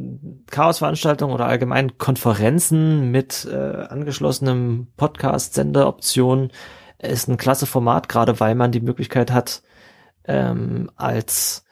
Chaos-Veranstaltungen 0.49 1.33
oder 1.33 1.45
allgemein 1.45 1.97
Konferenzen 1.97 3.11
mit 3.11 3.47
äh, 3.51 3.55
angeschlossenem 3.55 4.87
Podcast-Sendeoption 4.97 6.51
ist 6.99 7.27
ein 7.27 7.37
klasse 7.37 7.65
Format, 7.65 8.09
gerade 8.09 8.39
weil 8.39 8.55
man 8.55 8.71
die 8.71 8.81
Möglichkeit 8.81 9.31
hat, 9.31 9.61
ähm, 10.25 10.89
als 10.95 11.63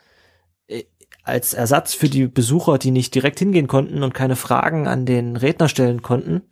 als 1.26 1.54
Ersatz 1.54 1.94
für 1.96 2.08
die 2.08 2.28
Besucher, 2.28 2.78
die 2.78 2.92
nicht 2.92 3.14
direkt 3.16 3.40
hingehen 3.40 3.68
konnten 3.68 4.04
und 4.04 4.14
keine 4.14 4.36
Fragen 4.36 4.88
an 4.88 5.06
den 5.06 5.36
Redner 5.36 5.68
stellen 5.68 6.04
konnten, 6.04 6.44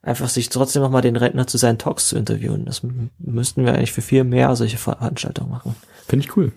einfach 0.00 0.28
sich 0.28 0.48
trotzdem 0.48 0.80
nochmal 0.80 1.02
den 1.02 1.16
Redner 1.16 1.46
zu 1.46 1.58
seinen 1.58 1.78
Talks 1.78 2.08
zu 2.08 2.16
interviewen. 2.16 2.64
Das 2.64 2.82
müssten 3.18 3.64
wir 3.64 3.74
eigentlich 3.74 3.92
für 3.92 4.00
viel 4.00 4.22
mehr 4.24 4.54
solche 4.54 4.78
Veranstaltungen 4.78 5.50
machen. 5.50 5.74
Finde 6.06 6.24
ich 6.24 6.36
cool. 6.36 6.52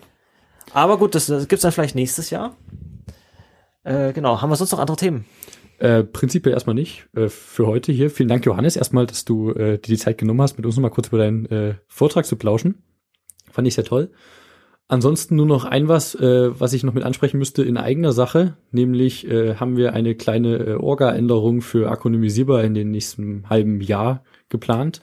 Aber 0.72 0.96
gut, 0.96 1.14
das, 1.14 1.26
das 1.26 1.48
gibt's 1.48 1.62
dann 1.62 1.72
vielleicht 1.72 1.96
nächstes 1.96 2.30
Jahr. 2.30 2.56
Äh, 3.82 4.12
genau, 4.12 4.40
haben 4.40 4.50
wir 4.50 4.56
sonst 4.56 4.72
noch 4.72 4.78
andere 4.78 4.96
Themen? 4.96 5.24
Äh, 5.78 6.04
prinzipiell 6.04 6.54
erstmal 6.54 6.74
nicht. 6.74 7.08
Äh, 7.16 7.28
für 7.28 7.66
heute 7.66 7.90
hier. 7.92 8.10
Vielen 8.10 8.28
Dank, 8.28 8.46
Johannes, 8.46 8.76
erstmal, 8.76 9.06
dass 9.06 9.24
du 9.24 9.50
äh, 9.50 9.78
dir 9.78 9.94
die 9.94 9.98
Zeit 9.98 10.18
genommen 10.18 10.40
hast, 10.40 10.56
mit 10.56 10.66
uns 10.66 10.76
nochmal 10.76 10.90
kurz 10.92 11.08
über 11.08 11.18
deinen 11.18 11.46
äh, 11.46 11.74
Vortrag 11.88 12.26
zu 12.26 12.36
plauschen. 12.36 12.82
Fand 13.50 13.66
ich 13.66 13.74
sehr 13.74 13.84
toll. 13.84 14.12
Ansonsten 14.88 15.34
nur 15.34 15.46
noch 15.46 15.64
ein 15.64 15.88
was, 15.88 16.14
äh, 16.14 16.60
was 16.60 16.72
ich 16.72 16.84
noch 16.84 16.94
mit 16.94 17.02
ansprechen 17.02 17.38
müsste 17.38 17.64
in 17.64 17.76
eigener 17.76 18.12
Sache, 18.12 18.56
nämlich 18.70 19.28
äh, 19.28 19.56
haben 19.56 19.76
wir 19.76 19.94
eine 19.94 20.14
kleine 20.14 20.58
äh, 20.58 20.74
Orga-Änderung 20.74 21.60
für 21.60 21.90
akronymisierbar 21.90 22.62
in 22.62 22.74
den 22.74 22.92
nächsten 22.92 23.50
halben 23.50 23.80
Jahr 23.80 24.22
geplant. 24.48 25.02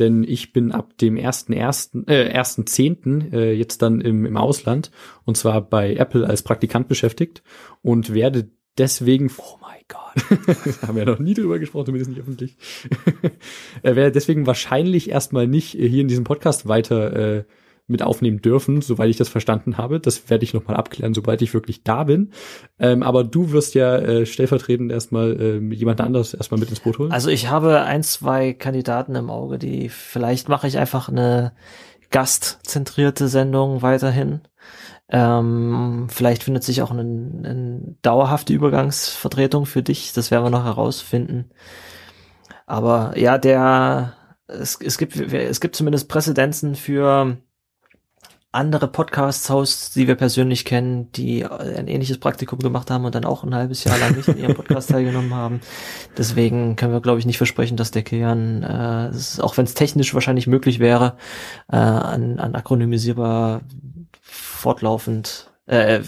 Denn 0.00 0.24
ich 0.24 0.52
bin 0.52 0.72
ab 0.72 0.98
dem 0.98 1.16
ersten 1.16 1.52
ersten 1.52 2.08
äh, 2.08 2.24
ersten 2.24 2.66
zehnten 2.66 3.32
äh, 3.32 3.52
jetzt 3.52 3.82
dann 3.82 4.00
im, 4.00 4.26
im 4.26 4.36
Ausland 4.36 4.90
und 5.24 5.36
zwar 5.36 5.60
bei 5.60 5.94
Apple 5.94 6.26
als 6.26 6.42
Praktikant 6.42 6.88
beschäftigt 6.88 7.42
und 7.82 8.14
werde 8.14 8.50
deswegen 8.78 9.30
oh 9.36 9.58
mein 9.60 9.82
Gott 9.86 10.82
haben 10.82 10.96
wir 10.96 11.04
noch 11.04 11.18
nie 11.18 11.34
drüber 11.34 11.58
gesprochen 11.58 11.86
zumindest 11.86 12.10
nicht 12.10 12.20
öffentlich 12.20 12.56
äh, 13.82 13.94
werde 13.94 14.12
deswegen 14.12 14.46
wahrscheinlich 14.46 15.10
erstmal 15.10 15.46
nicht 15.46 15.78
äh, 15.78 15.86
hier 15.86 16.00
in 16.00 16.08
diesem 16.08 16.24
Podcast 16.24 16.66
weiter 16.66 17.14
äh, 17.14 17.44
mit 17.86 18.02
aufnehmen 18.02 18.40
dürfen, 18.40 18.80
soweit 18.80 19.10
ich 19.10 19.16
das 19.16 19.28
verstanden 19.28 19.76
habe. 19.76 20.00
Das 20.00 20.30
werde 20.30 20.44
ich 20.44 20.54
nochmal 20.54 20.76
abklären, 20.76 21.14
sobald 21.14 21.42
ich 21.42 21.52
wirklich 21.52 21.82
da 21.82 22.04
bin. 22.04 22.32
Ähm, 22.78 23.02
aber 23.02 23.24
du 23.24 23.52
wirst 23.52 23.74
ja 23.74 23.96
äh, 23.96 24.26
stellvertretend 24.26 24.92
erstmal 24.92 25.40
äh, 25.40 25.74
jemand 25.74 26.00
anderes 26.00 26.34
erstmal 26.34 26.60
mit 26.60 26.70
ins 26.70 26.80
Boot 26.80 26.98
holen. 26.98 27.12
Also 27.12 27.28
ich 27.28 27.50
habe 27.50 27.82
ein, 27.82 28.02
zwei 28.02 28.52
Kandidaten 28.52 29.14
im 29.14 29.30
Auge, 29.30 29.58
die 29.58 29.88
vielleicht 29.88 30.48
mache 30.48 30.68
ich 30.68 30.78
einfach 30.78 31.08
eine 31.08 31.52
gastzentrierte 32.10 33.28
Sendung 33.28 33.82
weiterhin. 33.82 34.42
Ähm, 35.08 36.06
vielleicht 36.10 36.44
findet 36.44 36.62
sich 36.62 36.82
auch 36.82 36.90
eine, 36.90 37.00
eine 37.02 37.96
dauerhafte 38.02 38.52
Übergangsvertretung 38.52 39.66
für 39.66 39.82
dich. 39.82 40.12
Das 40.12 40.30
werden 40.30 40.44
wir 40.44 40.50
noch 40.50 40.64
herausfinden. 40.64 41.50
Aber 42.66 43.18
ja, 43.18 43.38
der 43.38 44.14
es, 44.46 44.78
es 44.80 44.98
gibt 44.98 45.16
es 45.16 45.60
gibt 45.60 45.76
zumindest 45.76 46.08
Präzedenzen 46.08 46.74
für 46.74 47.38
andere 48.52 48.86
Podcast-Hosts, 48.86 49.92
die 49.92 50.06
wir 50.06 50.14
persönlich 50.14 50.66
kennen, 50.66 51.10
die 51.12 51.44
ein 51.44 51.88
ähnliches 51.88 52.18
Praktikum 52.18 52.58
gemacht 52.58 52.90
haben 52.90 53.06
und 53.06 53.14
dann 53.14 53.24
auch 53.24 53.44
ein 53.44 53.54
halbes 53.54 53.84
Jahr 53.84 53.98
lang 53.98 54.14
nicht 54.14 54.28
in 54.28 54.38
ihrem 54.38 54.54
Podcast 54.54 54.90
teilgenommen 54.90 55.34
haben. 55.34 55.60
Deswegen 56.18 56.76
können 56.76 56.92
wir, 56.92 57.00
glaube 57.00 57.18
ich, 57.18 57.26
nicht 57.26 57.38
versprechen, 57.38 57.78
dass 57.78 57.90
der 57.90 58.02
Kilian, 58.02 58.62
äh, 58.62 59.10
auch 59.40 59.56
wenn 59.56 59.64
es 59.64 59.74
technisch 59.74 60.12
wahrscheinlich 60.12 60.46
möglich 60.46 60.78
wäre, 60.78 61.16
äh, 61.70 61.76
an, 61.76 62.38
an 62.38 62.54
akronymisierbar 62.54 63.62
fortlaufend 64.20 65.51
äh, 65.66 66.00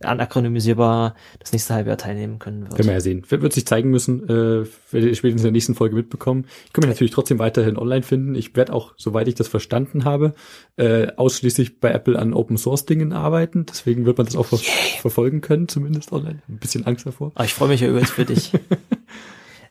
anachronisierbar 0.00 1.14
das 1.38 1.52
nächste 1.52 1.74
Halbjahr 1.74 1.96
teilnehmen 1.96 2.38
können 2.38 2.62
wird. 2.62 2.76
Können 2.76 2.88
wir 2.88 2.94
ja 2.94 3.00
sehen. 3.00 3.24
Wird, 3.28 3.42
wird 3.42 3.52
sich 3.52 3.66
zeigen 3.66 3.90
müssen, 3.90 4.24
äh, 4.24 4.66
werdet 4.90 5.10
ihr 5.10 5.14
spätestens 5.14 5.42
in 5.42 5.46
der 5.46 5.52
nächsten 5.52 5.74
Folge 5.74 5.96
mitbekommen. 5.96 6.46
Ich 6.66 6.72
kann 6.72 6.82
mich 6.82 6.90
natürlich 6.90 7.12
trotzdem 7.12 7.38
weiterhin 7.38 7.76
online 7.76 8.02
finden. 8.02 8.34
Ich 8.34 8.54
werde 8.56 8.72
auch, 8.72 8.94
soweit 8.96 9.28
ich 9.28 9.34
das 9.34 9.48
verstanden 9.48 10.04
habe, 10.04 10.34
äh, 10.76 11.08
ausschließlich 11.16 11.80
bei 11.80 11.90
Apple 11.90 12.18
an 12.18 12.34
Open 12.34 12.56
Source 12.56 12.86
Dingen 12.86 13.12
arbeiten. 13.12 13.66
Deswegen 13.66 14.04
wird 14.04 14.18
man 14.18 14.26
das 14.26 14.36
auch 14.36 14.46
ver 14.46 14.58
yeah. 14.58 15.00
verfolgen 15.00 15.40
können, 15.40 15.68
zumindest 15.68 16.12
online. 16.12 16.42
Ein 16.48 16.58
bisschen 16.58 16.86
Angst 16.86 17.06
davor. 17.06 17.32
Aber 17.34 17.44
ich 17.44 17.54
freue 17.54 17.68
mich 17.68 17.80
ja 17.80 17.88
übrigens 17.88 18.10
für 18.10 18.24
dich. 18.24 18.52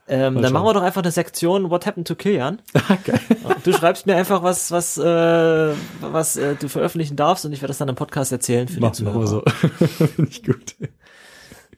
Ähm, 0.07 0.41
dann 0.41 0.51
machen 0.51 0.65
wir 0.65 0.73
doch 0.73 0.81
einfach 0.81 1.01
eine 1.01 1.11
Sektion 1.11 1.69
What 1.69 1.85
Happened 1.85 2.07
to 2.07 2.15
Kilian. 2.15 2.61
Geil. 3.05 3.19
Du 3.63 3.71
schreibst 3.71 4.05
mir 4.05 4.15
einfach 4.15 4.43
was, 4.43 4.71
was, 4.71 4.97
äh, 4.97 5.73
was 6.01 6.35
äh, 6.35 6.55
du 6.55 6.67
veröffentlichen 6.67 7.15
darfst 7.15 7.45
und 7.45 7.53
ich 7.53 7.61
werde 7.61 7.69
das 7.69 7.77
dann 7.77 7.87
im 7.87 7.95
Podcast 7.95 8.31
erzählen 8.31 8.67
für 8.67 8.81
Machen 8.81 8.91
die 8.91 9.03
Zuhörer. 9.05 9.27
so. 9.27 9.43
Finde 10.15 10.29
ich 10.29 10.43
gut. 10.43 10.75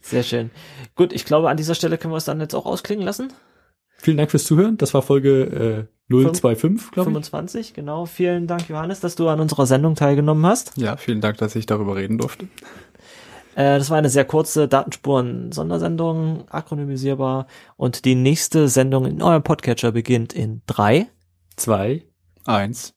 Sehr 0.01 0.23
schön. 0.23 0.49
Gut, 0.95 1.13
ich 1.13 1.25
glaube, 1.25 1.49
an 1.49 1.57
dieser 1.57 1.75
Stelle 1.75 1.97
können 1.97 2.13
wir 2.13 2.17
es 2.17 2.25
dann 2.25 2.39
jetzt 2.39 2.55
auch 2.55 2.65
ausklingen 2.65 3.05
lassen. 3.05 3.31
Vielen 3.97 4.17
Dank 4.17 4.31
fürs 4.31 4.45
Zuhören. 4.45 4.77
Das 4.77 4.93
war 4.93 5.01
Folge 5.01 5.87
äh, 6.09 6.13
025, 6.13 6.91
glaube 6.91 7.09
ich. 7.09 7.13
25, 7.13 7.73
genau. 7.73 8.05
Vielen 8.05 8.47
Dank, 8.47 8.69
Johannes, 8.69 8.99
dass 8.99 9.15
du 9.15 9.27
an 9.29 9.39
unserer 9.39 9.65
Sendung 9.65 9.95
teilgenommen 9.95 10.45
hast. 10.45 10.73
Ja, 10.77 10.97
vielen 10.97 11.21
Dank, 11.21 11.37
dass 11.37 11.55
ich 11.55 11.65
darüber 11.65 11.95
reden 11.95 12.17
durfte. 12.17 12.47
Äh, 13.55 13.79
das 13.79 13.89
war 13.89 13.97
eine 13.97 14.09
sehr 14.09 14.25
kurze 14.25 14.67
Datenspuren-Sondersendung, 14.67 16.47
akronymisierbar. 16.49 17.47
Und 17.77 18.05
die 18.05 18.15
nächste 18.15 18.67
Sendung 18.67 19.05
in 19.05 19.21
eurem 19.21 19.43
Podcatcher 19.43 19.91
beginnt 19.91 20.33
in 20.33 20.61
drei, 20.67 21.07
Zwei. 21.55 22.05
Eins. 22.45 22.94